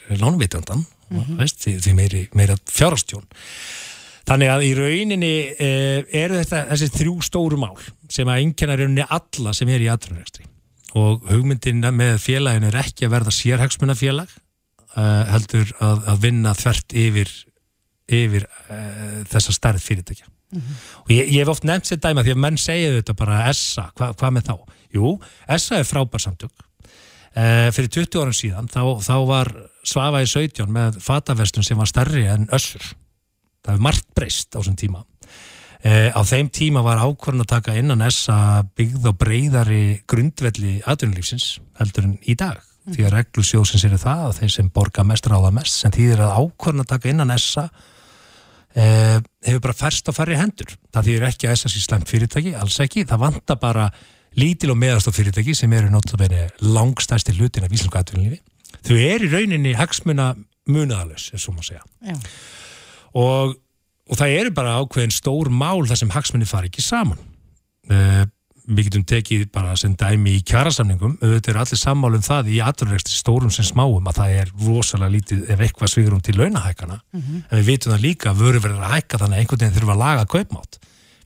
[1.09, 3.26] lánveitandan veist, því, því meiri, meira fjárastjón
[4.28, 7.76] þannig að í rauninni eh, eru þetta þessi þrjú stóru mál
[8.12, 10.46] sem að einkenna rauninni alla sem er í atvinnurekstri.
[10.98, 14.30] Og hugmyndin með félaginu er ekki að verða sérhagsmunafélag
[14.96, 17.32] uh, heldur að, að vinna þvert yfir,
[18.09, 20.30] yfir uh, þessa stærð fyrirtækja.
[21.04, 23.90] Og ég, ég hef oft nefnt sér dæma því að menn segja þetta bara ESSA,
[24.00, 24.54] hva, hvað með þá?
[24.96, 25.12] Jú,
[25.44, 26.68] ESSA er frábær samtök
[27.35, 29.53] uh, fyrir 20 árum síðan þá, þá var
[29.89, 32.83] Svafa í 17 með fatavestun sem var stærri en össur
[33.64, 35.05] það hefur margt breyst á þessum tíma
[35.79, 41.61] Uh, á þeim tíma var ákvörðan að taka innan ESSA byggð á breyðari grundvelli atvinnulífsins
[41.79, 42.59] heldur en í dag.
[42.89, 46.35] Því að reglusjóðsins eru það að þeir sem borga mest ráða mest sem þýðir að
[46.41, 49.16] ákvörðan að taka innan ESSA uh,
[49.47, 50.74] hefur bara færst á færri hendur.
[50.91, 53.07] Það þýðir ekki að ESSA sé slæmt fyrirtæki, alls ekki.
[53.07, 53.87] Það vantar bara
[54.39, 58.41] lítil og meðast á fyrirtæki sem eru notabene langstæsti hlutin af íslensku atvinnulífi.
[58.86, 60.32] Þau eru í rauninni hagsmuna
[60.68, 61.82] munaðalus, ef svo má segja.
[63.18, 63.55] Og,
[64.09, 67.20] og það eru bara ákveðin stór mál þar sem hagsmunni fari ekki saman.
[67.89, 68.24] Uh,
[68.68, 71.16] við getum tekið bara sem dæmi í kjarasamningum.
[71.22, 75.14] Auðvitað eru allir sammál um það í aturrekstri stórum sem smáum að það er rosalega
[75.14, 78.84] lítið ef eitthvað svigur um til launahækana en við vitum það líka að vöru verður
[78.84, 80.78] að hækka þannig að einhvern veginn þurfa að laga kaupmátt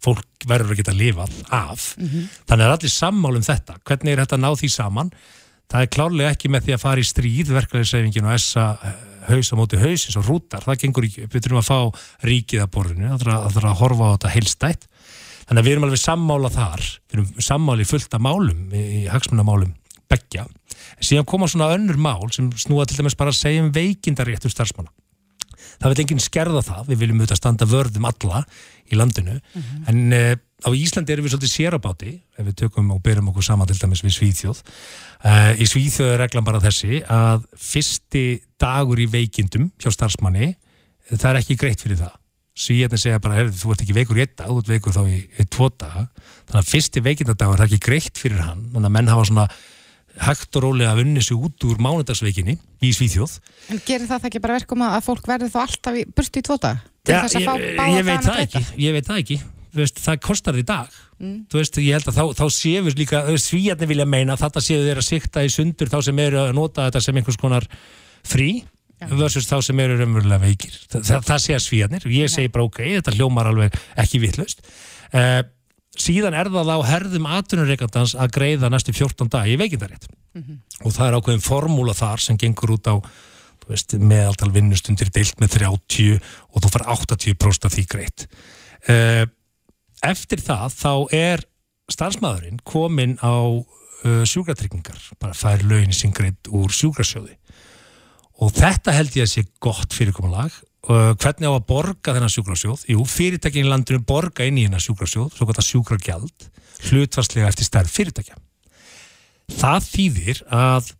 [0.02, 1.86] fólk verður að geta að lifa af
[2.48, 3.78] þannig að allir sammál um þetta.
[3.86, 5.12] Hvernig er þetta að ná því saman?
[5.72, 8.64] Það er klárlega ekki með því að fara í stríð verklæðisreifingin og essa
[9.28, 12.72] haus á móti hausins og rútar, það gengur ekki við þurfum að fá ríkið að
[12.74, 14.88] borðinu það þarf að, horfa á þetta heilstætt
[15.46, 16.82] þannig að við erum alveg sammála þar.
[17.06, 19.72] Við erum sammáli fullt af málum í, hagsmunamálum
[20.12, 20.46] beggja.
[21.02, 24.92] Síðan koma svona önnur mál sem snúa til dæmis bara að segja um veikindaréttur starfsmanna.
[25.82, 28.42] Það vil enginn skerða það, við viljum auðvitað standa vörðum alla
[28.92, 29.38] í landinu.
[29.90, 33.70] En uh, á Íslandi erum við svolítið sérabáti ef við tökum og berum okkur saman
[33.70, 34.62] til dæmis við Svíþjóð.
[35.24, 38.26] Uh, í Svíþjóð er reglan bara þessi að fyrsti
[38.60, 40.54] dagur í veikindum hjá starfsmanni
[41.10, 42.18] það er ekki greitt fyrir það.
[42.52, 45.02] Svíðarnir segja bara, heyrðu, þú ert ekki veikur í einn dag, þú ert veikur þá
[45.08, 46.02] í, í tvo daga.
[46.50, 48.66] Þannig að fyrsti veikindadagur er ekki greitt fyrir hann.
[48.74, 49.46] Þannig að menn hafa svona
[50.20, 53.38] hægt og rólega að vunni sig út úr mánudagsveikinni í Svíþjóð.
[53.72, 56.74] En gerir það ekki bara verkum að fólk verður þá alltaf í burtu í tvota?
[57.02, 58.82] Til Já, þess að ég, fá báða ég það ekki, greidda?
[58.84, 59.38] ég veit það ekki.
[59.72, 60.98] Veist, það kostar í dag.
[61.22, 64.62] Þú veist, ég held að þá, þá séu við líka svíjarnir vilja meina að þetta
[64.66, 67.66] séu þeir að sikta í sundur þá sem eru að nota þetta sem einhvers konar
[68.26, 68.50] frí
[69.10, 70.76] versus þá sem eru raunverulega veikir.
[70.92, 74.62] Þa, það, það sé að svíjarnir, ég segi bara ok þetta hljómar alveg ekki vitlaust.
[75.10, 75.40] Uh,
[75.98, 80.06] síðan er það á herðum atvinnureikandans að greiða næstu 14 dag í veikindarétt
[80.80, 82.94] og það er ákveðin formúla þar sem gengur út á
[83.72, 88.26] veist, meðaltal vinnustundir deilt með 30 og þú far 80% af því greitt.
[88.88, 89.24] Uh,
[90.02, 91.44] eftir það þá er
[91.92, 97.36] starfsmæðurinn kominn á uh, sjúkratryggingar, bara fær lögin sín greitt úr sjúkrasjóði.
[98.42, 100.54] Og þetta held ég að sé gott fyrirkomulag.
[100.82, 102.88] Uh, hvernig á að borga þennan sjúkrasjóð?
[102.90, 106.48] Jú, fyrirtækin í landinu borga inn í hennar sjúkrasjóð svo að sjúkragjald
[106.88, 108.40] hlutvarslega eftir stærð fyrirtækja.
[109.52, 110.90] Það þýðir að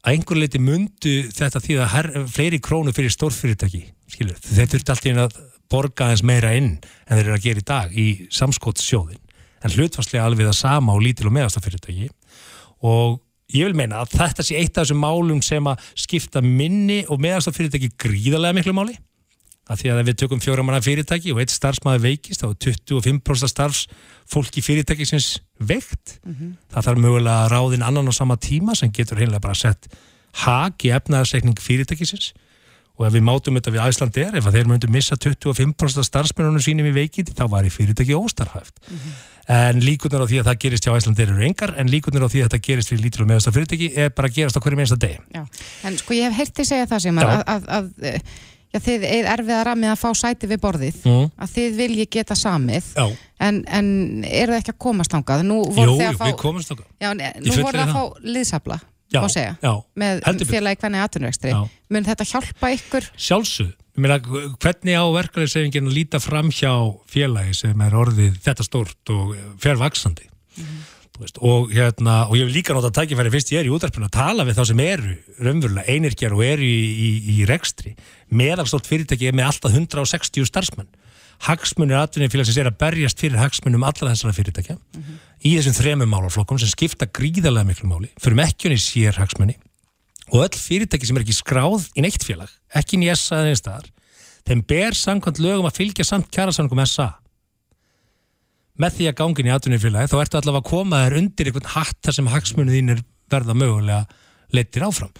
[0.00, 4.94] að einhver leiti mundu þetta því að her, fleiri krónu fyrir stórfyrirtæki skilur, þeir þurfti
[4.94, 5.40] alltaf að
[5.70, 9.20] borga aðeins meira inn en þeir eru að gera í dag í samskottsjóðin
[9.60, 12.08] en hlutfarslega alveg það sama og lítil og meðastafyrirtæki
[12.88, 13.20] og
[13.54, 17.20] ég vil meina að þetta sé eitt af þessum málum sem að skipta minni og
[17.22, 18.96] meðastafyrirtæki gríðarlega miklu máli.
[19.70, 23.84] Að því að við tökum fjóramanna fyrirtæki og eitt starfsmæði veikist er 25% starfs
[24.30, 24.64] fólki
[25.60, 26.20] fyrirtæki sinns veikt.
[26.70, 29.88] Það þarf mögulega að ráðin annan á sama tíma sem getur heimlega bara sett
[30.32, 32.32] hag í efnaðarsekning fyrirtækisins.
[33.00, 36.60] Og ef við mátum þetta við Æsland er ef þeir myndu missa 25% af starfsmennunum
[36.60, 38.76] sínum í veikindi þá var í fyrirtæki óstarfæft
[39.50, 42.42] en líkurnar á því að það gerist hjá Æsland eru engar en líkurnar á því
[42.42, 44.98] að þetta gerist fyrir lítil og meðast fyrirtæki er bara að gerast á hverju minnsta
[45.00, 45.18] degi.
[45.34, 45.42] Já.
[45.88, 47.88] En sko ég hef heyrti segja það sem að, að, að
[48.70, 51.26] já, þið er erfiðara með að fá sæti við borðið Mm.
[51.42, 53.06] að þið vilji geta samið Já,
[53.48, 53.90] en, en
[54.28, 55.42] eru það ekki að komast þangað?
[55.48, 56.36] Nú jú, voru jú, þið að fá, við
[57.18, 61.00] ne, Ég nú voru það að fá liðsafla Já, segja, já, með félagi hvernig
[61.50, 61.60] Já.
[61.90, 63.08] mun þetta hjálpa ykkur?
[63.18, 63.72] Sjálfsög,
[64.62, 66.70] hvernig á verkefnisefingin að líta fram hjá
[67.10, 70.28] félagi sem er orðið þetta stórt og fer vaksandi
[70.60, 70.64] Þú
[71.20, 74.16] veist, og, hérna, og ég vil líka nota tækifæri fyrst ég er í útarpinu að
[74.16, 77.94] tala við þá sem eru raunverulega einirkjar og eru í, í, í rekstri.
[78.32, 80.90] Meðalstórt fyrirtæki er með alltaf 160 starfsmenn.
[81.46, 84.76] Hagsmunir atvinnifélagsins er að berjast fyrir hagsmunum allra þessara fyrirtækja
[85.40, 88.10] í þessum þremum málaflokkum sem skipta gríðarlega miklu máli.
[88.20, 89.56] Fyrir mekkjunni sér hagsmunni
[90.30, 93.40] og öll fyrirtæki sem er ekki skráð í neitt félag, ekki í SA
[94.46, 97.08] þeim ber samkvæmt lögum að fylgja samt kjærasamningum SA
[98.80, 101.98] með því að gangin í atvinnufélagi þá ertu allavega að koma þér undir einhvern hatt
[102.06, 104.04] þar sem hagsmunni þínir verða mögulega
[104.54, 105.12] leittir áfram.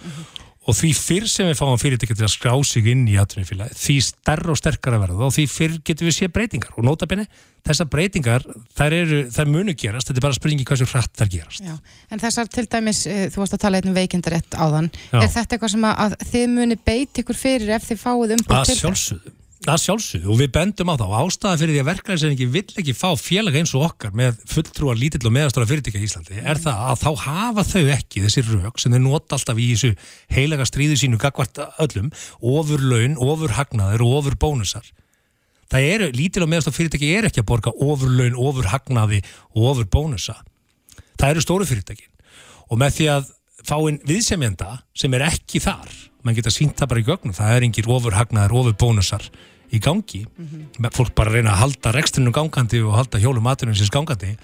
[0.69, 3.95] Og því fyrr sem við fáum fyrirtæki til að skrá sig inn í atvinnufélagi því
[4.05, 6.75] stærra og sterkara verða og því fyrr getum við séð breytingar.
[6.77, 7.25] Og nótabenni
[7.65, 8.45] þessar breytingar
[8.77, 11.65] þær, eru, þær munu gerast, þetta er bara spurningi hversu hratt þær gerast.
[11.65, 11.75] Já.
[12.13, 15.19] En þessar til dæmis, eh, þú varst að tala um veikindarétt áðan, Já.
[15.23, 19.37] er þetta eitthvað sem að, að þið muni beit ykkur fyrir ef þið fáið umbúð
[19.61, 19.69] að til þess?
[19.69, 22.79] sjálfsögðu að sjálfsögðu og við bendum á það og ástæða fyrir því að verklæðisreiningi vill
[22.81, 26.61] ekki fá félag eins og okkar með fulltrúar lítill og meðastóra fyrirtækja í Íslandi er
[26.61, 29.91] það að þá hafa þau ekki þessi rauk sem þau nota alltaf í þessu
[30.33, 32.09] heilaga stríðu sínu gagvart öllum
[32.41, 34.87] ofur laun, ofur hagnaður og ofur bónusar.
[35.71, 39.21] Það eru, lítill og meðastóra fyrirtæki er ekki að borga ofur laun, ofur hagnaði
[39.53, 40.41] og ofur bónusa.
[41.21, 42.09] Það eru stóru fyrirtækin.
[42.71, 43.29] Og með því að
[43.61, 45.91] fá inn viðsemjenda sem er ekki þar
[46.25, 49.25] mann geta sínt það bara í gögnum það er engir ofurhagnaðar, ofurbónusar
[49.71, 50.25] í gangi,
[50.79, 54.35] með fólk bara reyna að halda rekstrinu gangandi og halda hjólum maturinn sinns gangandi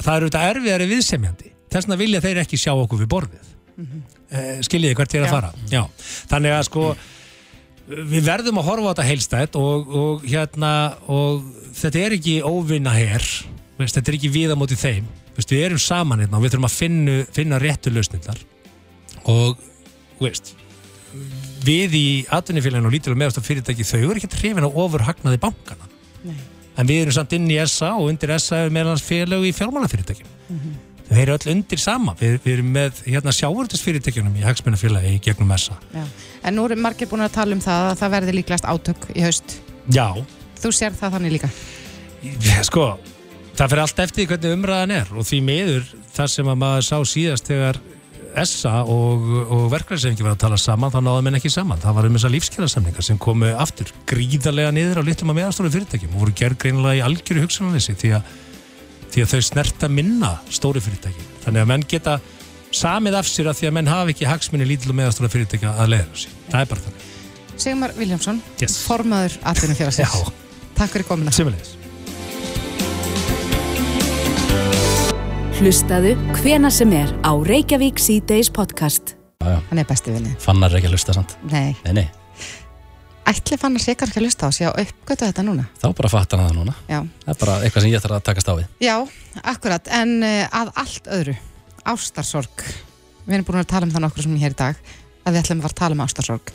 [0.00, 1.52] það eru þetta erfiðari viðsemjandi.
[1.72, 3.54] Þess vegna vilja þeir ekki sjá okkur við borðið.
[3.76, 4.04] Mm
[4.66, 5.52] skiljiði hvert ég er að fara?
[5.70, 5.82] Já.
[6.30, 6.86] þannig að sko
[7.86, 10.72] við verðum að horfa á þetta heilstætt og, og hérna
[11.12, 11.44] og
[11.76, 15.82] þetta er ekki óvinna veist, þetta er ekki við á móti þeim veist, við erum
[15.82, 18.40] saman hérna og við þurfum að finna, finna réttu lausnindar
[19.30, 19.60] og
[20.18, 20.56] veist
[21.64, 25.88] við í atvinnifélaginu og lítil og meðast fyrirtæki þau eru ekki hrifin á ofurhagnaði bankana
[26.26, 26.36] Nei.
[26.76, 29.54] en við erum samt inn í SA og undir SA er meðal hans félög í
[29.56, 30.32] fjármálafyrirtækjum
[31.06, 35.78] þau eru öll undir sama við, við erum með hérna, sjávörðisfyrirtækjunum í hagsmennafélagi gegnum SA
[35.94, 36.02] Já.
[36.46, 39.22] En nú eru margir búin að tala um það að það verði líklegast átök í
[39.24, 39.56] haust.
[39.90, 40.08] Já,
[40.60, 41.50] Þú sér það þannig líka.
[42.42, 42.86] Já, sko,
[43.58, 46.96] það fyrir allt eftir hvernig umræðan er og því miður það sem að maður sá
[47.12, 47.80] síðast þegar
[48.44, 52.08] SA og, og verklæðsefningi var að tala saman, þá náðum en ekki saman það var
[52.08, 56.34] um þessar lífskjærasamningar sem komu aftur gríðarlega niður á litlum að meðastóru fyrirtækjum og voru
[56.36, 58.12] gerð greinilega í algjöru hugsananleysi því
[59.14, 62.18] því að þau snerta minna stóru fyrirtæki þannig að menn geta
[62.76, 65.92] samið af sér að því að menn hafa ekki hagsmunni lítil og meðastóra fyrirtækja að
[65.94, 67.12] leiða sig það er bara þannig
[67.56, 68.74] Sigmar Viljámsson, Yes.
[68.84, 70.12] formaður atvinnufélagsins.
[70.12, 70.32] Já,
[70.76, 71.32] Takk fyrir komuna.
[71.32, 71.75] similegis
[75.56, 79.14] Hlustaðu hvena sem er á Reykjavík C-Days podcast.
[79.40, 80.34] Hann er besti vinni.
[80.42, 82.06] Fannar er ekki að lusta samt Nei, Nei, nei,
[83.30, 85.64] ætli fann að sé kannski að lusta á sig að uppgötu þetta núna.
[85.80, 88.24] þá bara fattar hann það núna Já, Það er bara eitthvað sem ég þarf að
[88.28, 88.96] takast á við Já
[89.54, 91.36] akkurat, en uh, að allt öðru,
[91.94, 92.64] ástarsorg.
[93.26, 94.82] Við erum búin að tala um það nokkur sem hér í dag,
[95.24, 96.52] að við ætlum að fara að tala um ástarsorg.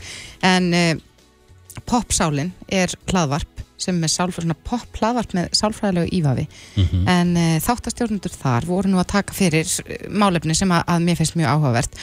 [0.52, 6.46] En uh, popsálin er hlaðvarp sem er sálfræð, svona pop hlaðvarp með sálfræðilegu ívafi.
[6.80, 7.02] Mhm.
[7.12, 11.20] En uh, þáttastjórnundur þar voru nú að taka fyrir eh, málefni sem að, að mér
[11.20, 11.98] finnst mjög áhugavert.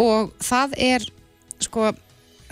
[0.00, 1.08] Og það er,
[1.60, 1.90] sko,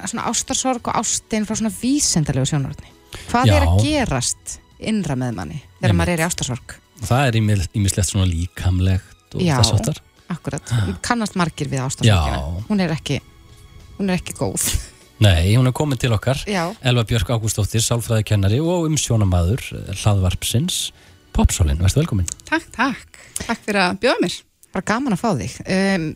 [0.04, 2.92] svona ástarsorg og ástin frá svona vísendalegu sjónarotni.
[3.30, 3.54] Hvað Já.
[3.56, 6.76] er að gerast innra með manni þegar maður er í ástarsorg?
[7.06, 7.38] það er
[7.78, 12.64] ímislegt svona líkamlegt og þess aftar Akkurat, kannast margir við ástafsökina Já.
[12.68, 13.20] hún er ekki
[13.96, 14.66] hún er ekki góð
[15.18, 16.68] Nei, hún er komin til okkar Já.
[16.86, 19.64] Elva Björk Ágústóttir, sálfræðikennari og umsjónamaður
[19.98, 20.92] hlaðvarpsins
[21.34, 23.18] Popsólin, verður velkomin Takk, takk.
[23.42, 24.36] Takk fyrir að bjóða mér.
[24.74, 26.06] bara gaman að fá þig um,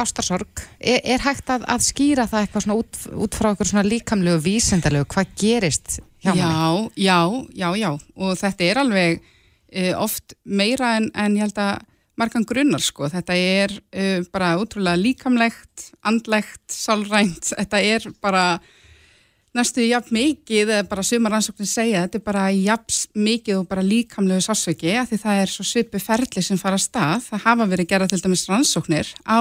[0.00, 3.84] ástarsorg, er, er hægt að, að skýra það eitthvað svona út, út frá eitthvað svona
[3.88, 6.88] líkamlegu vísendalegu, hvað gerist hjá manni?
[7.04, 7.18] Já, já,
[7.52, 7.90] já, já.
[8.16, 11.82] Og þetta er alveg uh, oft meira en, en ég held að
[12.20, 13.08] margan grunnar sko.
[13.10, 17.54] Þetta er uh, bara útrúlega líkamlegt, andlegt, sálrænt.
[17.56, 18.44] Þetta er bara
[19.56, 23.82] næstu jafn mikið, eða bara sumar rannsóknir segja, þetta er bara jafn mikið og bara
[23.82, 27.26] líkamlegu sásöki, því það er svo svipu ferli sem fara að stað.
[27.32, 29.40] Það hafa verið gera til dæmis rannsóknir á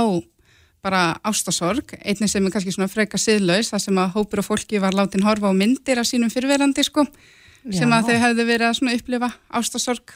[0.84, 4.80] bara ástasorg, einnig sem er kannski svona freka siðlaus, það sem að hópur og fólki
[4.80, 7.04] var látin horfa á myndir af sínum fyrverandi sko,
[7.68, 8.08] sem að Já.
[8.08, 10.16] þau hefðu verið að svona upplifa ástasorg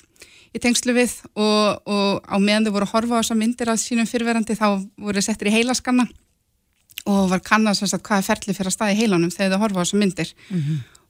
[0.54, 3.82] í tengslu við og, og á meðan þau voru að horfa á þessar myndir af
[3.82, 4.68] sínum fyrverandi þá
[5.02, 6.06] voru settir í heilaskanna
[7.10, 9.82] og var kannað sem sagt hvaða ferli fyrir að stað í heilanum þegar þau horfa
[9.82, 10.34] á þessar myndir.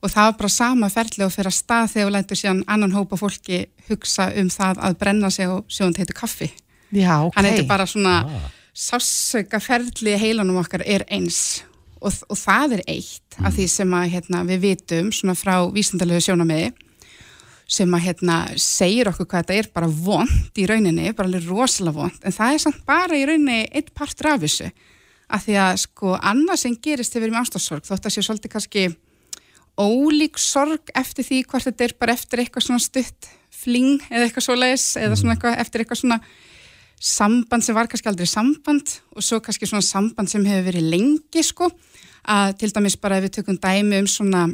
[0.03, 2.95] Og það var bara sama ferli og fyrir að stað þegar þú lætur síðan annan
[2.95, 6.49] hópa fólki hugsa um það að brenna sig á sjóðan heitu kaffi.
[6.93, 7.35] Já, ok.
[7.35, 8.49] hann heitir bara svona ah.
[8.73, 11.63] sásauka ferli heilanum okkar er eins.
[12.03, 16.19] Og, og það er eitt af því sem að hérna, við vitum svona frá vísindalegu
[16.25, 16.73] sjónamiði
[17.69, 21.97] sem að hérna, segir okkur hvað þetta er bara vond í rauninni, bara alveg rosalega
[21.97, 24.69] vond, en það er samt bara í rauninni eitt partur af þessu,
[25.33, 28.25] af því að sko annað sem gerist þegar við erum í ástarsorg, þótt að sé
[28.27, 28.85] svolítið kannski
[29.79, 34.47] ólík sorg eftir því hvort þetta er bara eftir eitthvað svona stutt fling eða eitthvað
[34.47, 36.19] svoleiðis eða svona eitthvað eftir eitthvað svona
[37.03, 41.43] samband sem var kannski aldrei samband og svo kannski svona samband sem hefur verið lengi
[41.45, 41.71] sko,
[42.29, 44.45] að til dæmis bara ef við tökum dæmi um svona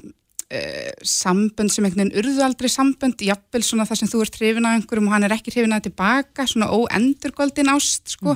[0.54, 4.68] uh, sambönd sem einhvern veginn urðu aldrei sambönd, jafnvel svona það sem þú ert hrifin
[4.68, 8.36] af einhverjum og hann er ekki hrifin af tilbaka, svona óendurgóldin ást sko,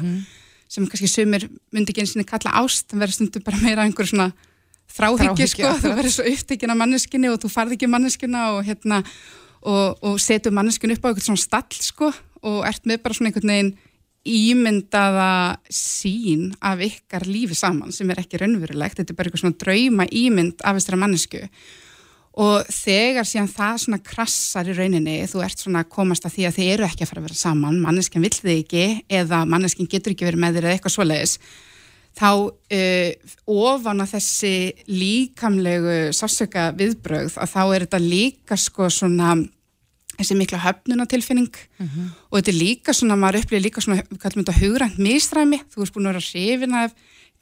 [0.70, 4.10] sem kannski sumir myndi ekki eins og kalla ást, það verður stundum bara meira einhver
[4.10, 4.32] svona
[4.94, 9.00] Þráhyggja, sko, þú verður svo upptekinn af manneskinni og þú farð ekki manneskina og hérna
[9.64, 12.12] og, og setur manneskinu upp á eitthvað svona stall sko
[12.44, 13.72] og ert með bara svona einhvern veginn
[14.24, 15.32] ímyndaða
[15.74, 20.06] sín af ykkar lífi saman sem er ekki raunverulegt, þetta er bara eitthvað svona drauma
[20.08, 21.42] ímynd af þessara mannesku
[22.34, 26.56] og þegar síðan það svona krassar í rauninni, þú ert svona komast að því að
[26.58, 28.86] þið eru ekki að fara að vera saman, manneskinn vill þið ekki
[29.22, 31.36] eða manneskinn getur ekki verið með þér eða eitthvað svoleiðis
[32.14, 34.56] þá uh, ofan að þessi
[34.90, 39.36] líkamlegu sásöka viðbrögð að þá er þetta líka sko svona
[40.18, 41.56] þessi mikla höfnunatilfinning
[42.30, 45.86] og þetta er líka svona, maður upplýði líka svona, við kallum þetta hugrænt mistræmi, þú
[45.86, 46.94] ert búin að vera hrifin af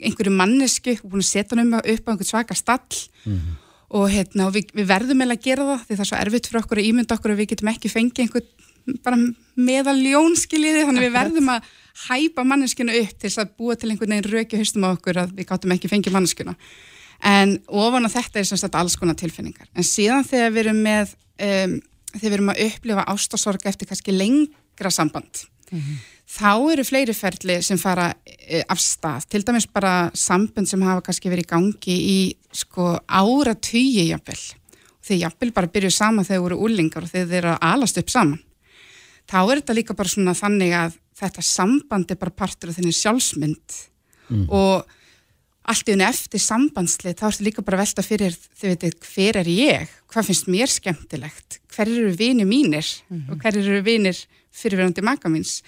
[0.01, 3.03] einhverju mannesku, búin að setja hann um upp á einhvern svaka stall
[3.91, 6.49] og, hérna, og við, við verðum eiginlega að gera það því það er svo erfitt
[6.49, 8.49] fyrir okkur að ímynda okkur að við getum ekki fengið einhvern
[9.05, 9.17] bara
[9.61, 11.67] meðaljón skiljiði, þannig við verðum að
[12.07, 15.35] hæpa manneskuna upp til þess að búa til einhvern veginn rökju haustum á okkur að
[15.37, 16.55] við gáttum ekki fengið manneskuna
[17.21, 19.69] en ofan á þetta er sem sagt alls konar tilfinningar.
[19.77, 21.75] En síðan þegar við erum með um,
[22.15, 25.45] þegar við erum að upplifa ástasorg eftir kannski lengra samband
[26.31, 31.03] þá eru fleiri ferli sem fara e, af stað, til dæmis bara sambund sem hafa
[31.05, 32.19] kannski verið í gangi í
[32.55, 34.39] sko ára tugi jafnvel.
[35.01, 38.01] Þeir jafnvel bara byrjuð saman þegar þeir voru úlingar og þegar þeir eru að alast
[38.01, 38.41] upp saman.
[39.31, 42.95] Þá er þetta líka bara svona þannig að þetta samband er bara partur af þenni
[42.95, 43.77] sjálfsmynd.
[44.47, 44.97] Og
[45.71, 49.49] allt í henni eftir sambandslið þá ertu líka bara velta fyrir þau veitir hver er
[49.51, 51.59] ég, hvað finnst mér skemmtilegt?
[51.71, 52.87] Hver eru vini mínir?
[53.29, 54.17] Og hver eru vinir
[54.51, 55.59] fyrirverandi maka míns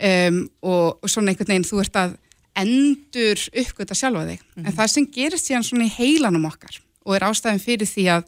[0.00, 2.18] um, og, og svona einhvern veginn þú ert að
[2.60, 4.44] endur uppgöta sjálfa þig.
[4.64, 8.26] En það sem gerist síðan svona í heilanum okkar og er ástæðan fyrir því að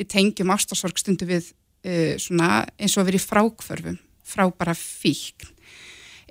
[0.00, 3.98] við tengjum ástasorg stundu við uh, svona eins og að vera í frákförfum
[4.32, 5.50] frá bara fíkn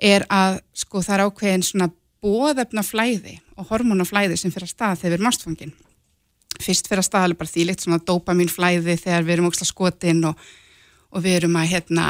[0.02, 1.88] er að sko það er ákveðin svona
[2.22, 5.72] bóðefna flæði og hormonaflæði sem fyrir að stað þegar við erum ástfangin.
[6.62, 10.24] Fyrst fyrir að stað alveg bara þýlikt svona dopamin flæði þegar við erum óksla skotin
[10.30, 10.42] og,
[11.10, 12.06] og við erum að hérna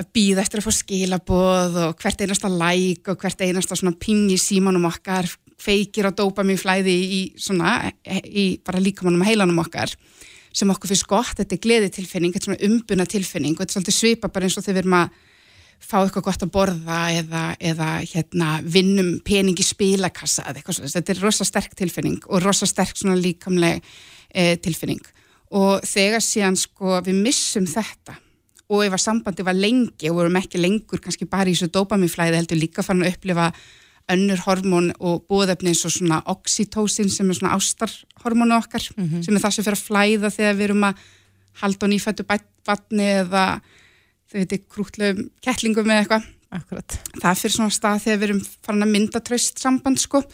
[0.00, 4.30] að býða eftir að fá skilaboð og hvert einasta like og hvert einasta svona ping
[4.32, 5.28] í símanum okkar
[5.60, 7.92] feikir á dopamin flæði í svona
[8.24, 9.92] í bara líkamannum og heilanum okkar
[10.56, 13.70] sem okkur finnst gott, þetta er gleði tilfinning þetta er svona umbuna tilfinning og þetta
[13.70, 15.18] er svolítið svipa bara eins og þegar við erum að
[15.80, 20.92] fá eitthvað gott að borða eða, eða hérna, vinnum pening í spilakassa eða eitthvað svona,
[20.96, 23.80] þetta er rosa sterk tilfinning og rosa sterk svona líkamleg
[24.28, 25.00] e, tilfinning.
[25.56, 28.18] Og þegar síðan sko við missum þetta
[28.70, 32.38] og ef að sambandi var lengi og vorum ekki lengur kannski bara í þessu dopamínflæði
[32.38, 33.50] heldur líka fann að upplifa
[34.10, 39.42] önnur hormón og búðefni eins og svona oxytocin sem er svona ástarhormónu okkar sem er
[39.42, 41.04] það sem fyrir að flæða þegar við erum að
[41.60, 42.26] halda á nýfættu
[42.66, 43.44] vatni eða
[44.30, 46.28] þau veitir krútlegum kettlingum eða eitthvað.
[46.50, 46.96] Akkurat.
[47.22, 50.24] það fyrir svona stað þegar við erum farin að mynda tröst samband sko.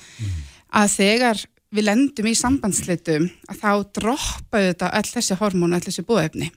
[0.73, 1.43] Að þegar
[1.75, 6.51] við lendum í sambandslitum að þá droppa þetta öll þessi hormónu, öll þessi búefni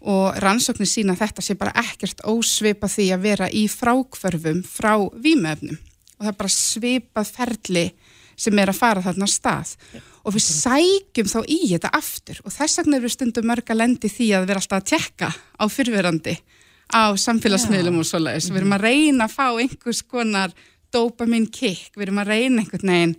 [0.00, 5.76] og rannsóknir sína þetta sé bara ekkert ósvipa því að vera í frákvörfum frá vímefnum
[5.76, 7.84] og það er bara svipað ferli
[8.40, 9.74] sem er að fara þarna stað.
[10.24, 12.40] Og við sækjum þá í þetta aftur.
[12.44, 15.30] Og þess vegna er við stundum mörg að lendi því að vera alltaf að tekka
[15.32, 16.36] á fyrverandi
[16.90, 18.50] á samfélagsmiðlum og svoleiðis.
[18.50, 20.54] Við erum að reyna að fá einhvers konar
[20.92, 23.16] dopamin kick, við erum að reyna einhvern veginn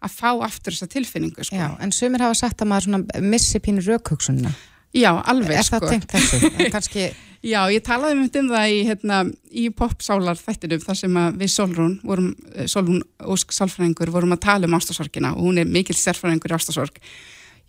[0.00, 1.56] að fá aftur þessa tilfinningu sko.
[1.56, 4.52] Já, en sumir hafa sagt að maður missi pínu raukhugsunna.
[4.96, 5.90] Já, alveg Er það sko.
[5.92, 6.52] tengt þessu?
[6.74, 11.94] Kannski, Já, ég talaði um það í, hérna, í popsálar þættinum þar sem við Solrún,
[12.04, 13.00] vorum, eh, Solrún
[13.32, 17.00] Ósk Sálfræðingur, vorum að tala um ástasorgina og hún er mikil sérfræðingur í ástasorg.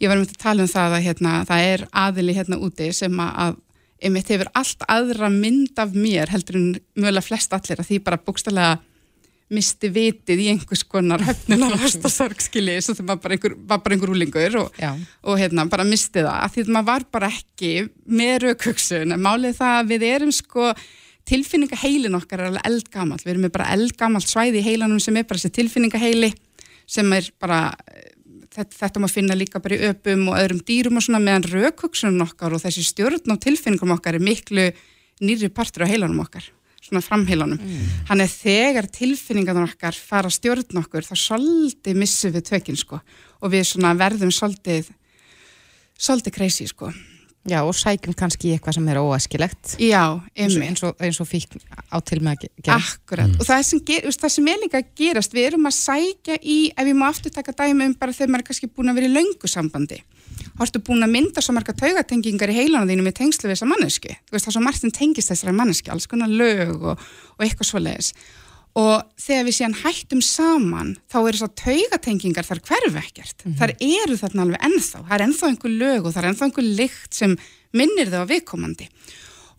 [0.03, 3.15] Ég var um að tala um það að hérna, það er aðili hérna úti sem
[3.23, 3.55] að,
[4.03, 8.19] einmitt hefur allt aðra mynd af mér heldur en mögulega flest allir að því bara
[8.19, 8.79] bókstallega
[9.51, 13.97] misti vitið í einhvers konar höfnunar ástasorg skilji, svo þegar maður bara einhver, var bara
[13.97, 14.81] einhver úlingur og,
[15.27, 16.37] og hérna bara misti það.
[16.37, 17.71] Af því að maður var bara ekki
[18.07, 20.69] með raukugsun en málið það að við erum sko
[21.31, 23.19] tilfinningaheilin okkar er alveg eldgamall.
[23.23, 26.31] Við erum bara eldgamall svæði í heilanum sem er bara þessi tilfinningaheili
[26.91, 27.59] sem er bara
[27.91, 28.11] eh,
[28.55, 32.25] þetta, þetta má finna líka bara í öpum og öðrum dýrum og svona meðan raukugsunum
[32.25, 34.71] okkar og þessi stjórn og tilfinningum okkar er miklu
[35.21, 36.49] nýri partur á heilanum okkar
[36.81, 37.59] svona framheilanum.
[38.09, 43.01] Hann er þegar tilfinningarnar okkar fara að stjórn okkur þá svolítið missum við tökinn sko
[43.41, 44.89] og við svona verðum svolítið
[46.01, 46.91] svolítið crazy sko.
[47.49, 49.75] Já, og sækjum kannski í eitthvað sem er óæskilegt.
[49.81, 50.03] Já,
[50.35, 50.69] Eins og, einmitt.
[50.69, 51.55] eins og, eins og fík
[51.89, 52.77] á til með að ge- gera.
[52.77, 56.37] Akkurat, og það sem, ger, það sem er líka að gerast, við erum að sækja
[56.43, 58.99] í, ef ég má aftur taka dæmi um bara þegar maður er kannski búin að
[59.01, 59.97] vera í löngu sambandi,
[60.57, 63.69] þá ertu búin að mynda svo marga taugatengingar í heilana þínu með tengslu við þessa
[63.73, 66.99] mannesku, þú veist það er svo margt sem tengist þessari mannesku, alls konar lög og,
[67.37, 68.13] og eitthvað svo leiðis
[68.79, 74.17] og þegar við síðan hættum saman þá eru þessar taugatengingar þar hverf ekkert, þar eru
[74.19, 77.35] þarna alveg ennþá, það er ennþá einhver lög og það er ennþá einhver lykt sem
[77.75, 78.87] minnir þau á viðkomandi.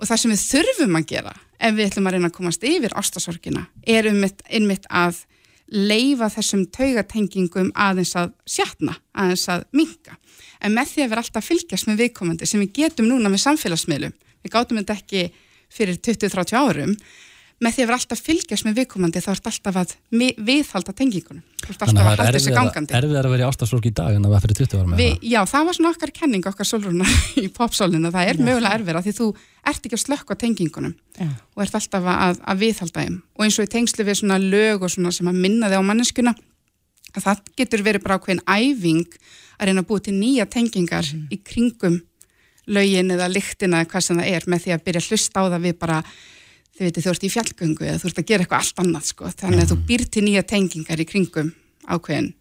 [0.01, 2.97] Og það sem við þurfum að gera ef við ætlum að reyna að komast yfir
[2.99, 5.21] ástasorgina er einmitt, að
[5.73, 10.17] leifa þessum taugatengingum aðeins að sjatna, aðeins að minka.
[10.61, 13.45] En með því að vera alltaf að fylgjast með viðkomandi sem við getum núna með
[13.47, 15.23] samfélagsmiðlum, við gátum þetta ekki
[15.73, 16.97] fyrir 20-30 árum,
[17.63, 19.95] með því að vera alltaf að fylgjast með viðkomandi þá ert alltaf að
[20.49, 21.43] viðhalda tengingunum.
[21.63, 22.95] Alltaf að þessu gangandi.
[22.99, 25.09] erfiðar að vera í ástasorg í dag en það var fyrir 20 ára með Vi,
[25.31, 27.07] já, það var svona okkar kenning, okkar solruna
[27.45, 29.29] í popsólinu, það er mögulega erfira því þú
[29.63, 31.29] ert ekki að slökka tengingunum Já.
[31.55, 34.83] og ert alltaf að, að viðhalda þeim og eins og í tengslu við svona lög
[34.83, 36.35] og svona sem að minna þig á manneskuna
[37.13, 39.19] að það getur verið bara ákveðin æfing
[39.59, 42.01] að reyna að búa til nýja tengingar í kringum
[42.73, 45.45] lögin eða lyktina eða hvað sem það er með því að byrja að hlusta á
[45.45, 45.99] það við bara
[46.77, 49.33] þið veitir þú ert í fjallgöngu eða þú ert að gera eitthvað allt annað sko
[49.43, 51.53] þannig að þú býr til nýja tengingar í kringum
[51.89, 52.33] ákveðin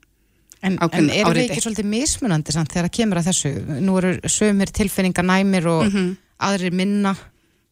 [0.61, 3.51] En, en eru við ekki svolítið mismunandi samt þegar það kemur að þessu?
[3.82, 6.11] Nú eru sömur tilfinningar næmir og Mhm.
[6.38, 7.15] aðrir minna.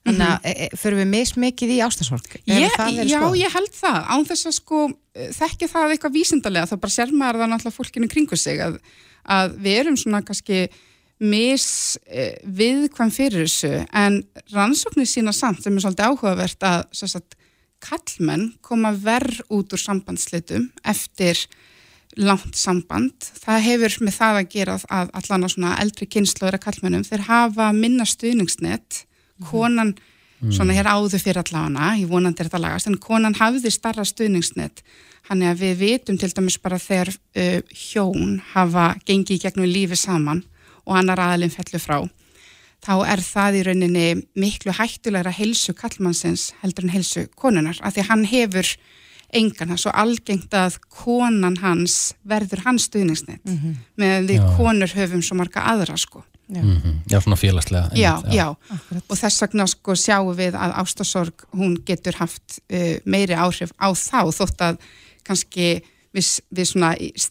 [0.08, 2.26] Þannig að e, e, förum við mismikið í ástasorg?
[2.48, 3.38] Já, skoðað?
[3.38, 4.80] ég held það, án þess að sko
[5.14, 8.80] eh, þekkja það eitthvað vísindarlega, þá bara sér maður það náttúrulega fólkinu kringu sig að,
[9.30, 10.70] að við erum svona kannski
[11.20, 14.22] mis eh, viðkvæm fyrir þessu en
[14.54, 17.36] rannsóknir sína samt sem er svolítið áhugavert að sagt,
[17.84, 21.40] kallmenn koma verð út úr sambandslitum eftir
[22.20, 23.28] langt samband.
[23.40, 27.26] Það hefur með það að gera að allan að svona eldri kynnslóður að kallmennum, þeir
[27.28, 29.04] hafa minna stuðningsnett,
[29.46, 29.94] konan
[30.40, 34.82] svona hér áður fyrir allana, ég vonandi er þetta lagast, en konan hafði starra stuðningsnett,
[35.30, 39.70] hann er að við vitum til dæmis bara þegar uh, hjón hafa gengið í gegnum
[39.70, 40.42] lífi saman
[40.90, 42.00] og annar aðalinn fellur frá,
[42.84, 44.06] þá er það í rauninni
[44.40, 48.74] miklu hættulegra heilsu kallmannsins heldur en heilsu konunar, af því hann hefur
[49.36, 53.76] engan, það svo algengt að konan hans verður hans stuðningsnett, Mhm.
[54.00, 54.58] meðan við Já.
[54.58, 56.24] konur höfum svo marga aðra sko.
[56.50, 56.64] Já.
[56.64, 57.04] Mhm.
[57.08, 58.48] Já, svona félagslega Já, einmitt, já,
[59.10, 63.94] og þess vegna sko sjáum við að ástasorg hún getur haft uh, meiri áhrif á
[63.94, 64.78] þá þótt að
[65.24, 65.84] kannski
[66.16, 66.90] við, við svona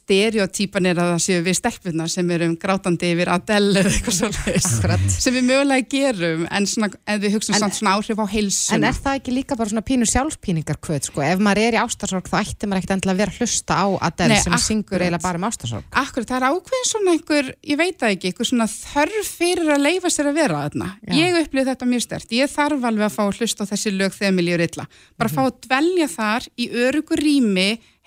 [0.09, 5.17] stereotýpan er að það séu við stelpunar sem erum grátandi yfir Adele eða eitthvað svolítið
[5.19, 8.77] sem við mögulega gerum en svona, ef við hugsaum En- samt svona áhrif á heilsuna
[8.79, 11.25] En er það ekki líka bara svona pínu sjálfspíningar kvöð, sko?
[11.27, 13.87] Ef maður er í ástasorg þá ætti maður ekkert endilega að vera að hlusta á
[14.09, 14.67] Adele Nei, sem akkurat.
[14.69, 15.85] syngur eiginlega bara um ástasorg.
[16.03, 19.85] Akkur, það er ákveðin svona einhver, ég veit það ekki, einhver svona þörf fyrir að
[19.89, 20.89] leifa sér að vera þarna.
[21.09, 21.13] Já.
[21.19, 22.29] Ég upplýði þetta mjög stert.
[22.39, 24.13] Ég þarf alveg að fá að hlusta á þessi lög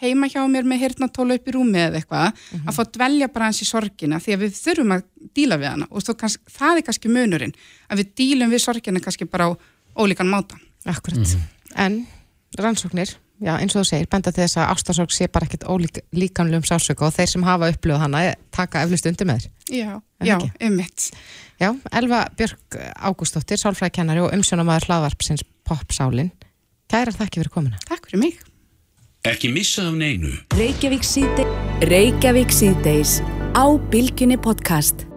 [0.02, 3.28] fá heima hjá mér með hirtnatóla upp í rúmi eða eitthvað, að fá að dvelja
[3.32, 5.04] bara hans í sorgina því að við þurfum að
[5.38, 7.54] díla við hana og kannski, það er kannski munurinn,
[7.90, 9.52] að við dílum við sorgina kannski bara á
[10.02, 10.58] ólíkan máta.
[10.90, 11.36] Akkurat.
[11.78, 12.08] En
[12.58, 16.66] rannsóknir, já, eins og þú segir, benda til þess að ástarsorg sé bara ekkit ólíkanlegum
[16.66, 19.52] sásöku og þeir sem hafa upplöð hana taka eflust undir með þér.
[19.72, 19.92] Já,
[20.22, 20.38] En já,
[20.68, 21.10] ummitt.
[21.62, 26.34] Já, Elva Björk Ágústóttir, sálfræðikennari og umsjónamaður hlaðvarpsins Popsálin.
[26.92, 27.80] Kærar þakki fyrir komuna.
[27.88, 28.42] Takk fyrir mig.
[29.22, 30.32] Ekki missa af neinu.
[30.58, 33.20] Reykjavík síðdeis
[33.54, 35.11] á Bilginni podcast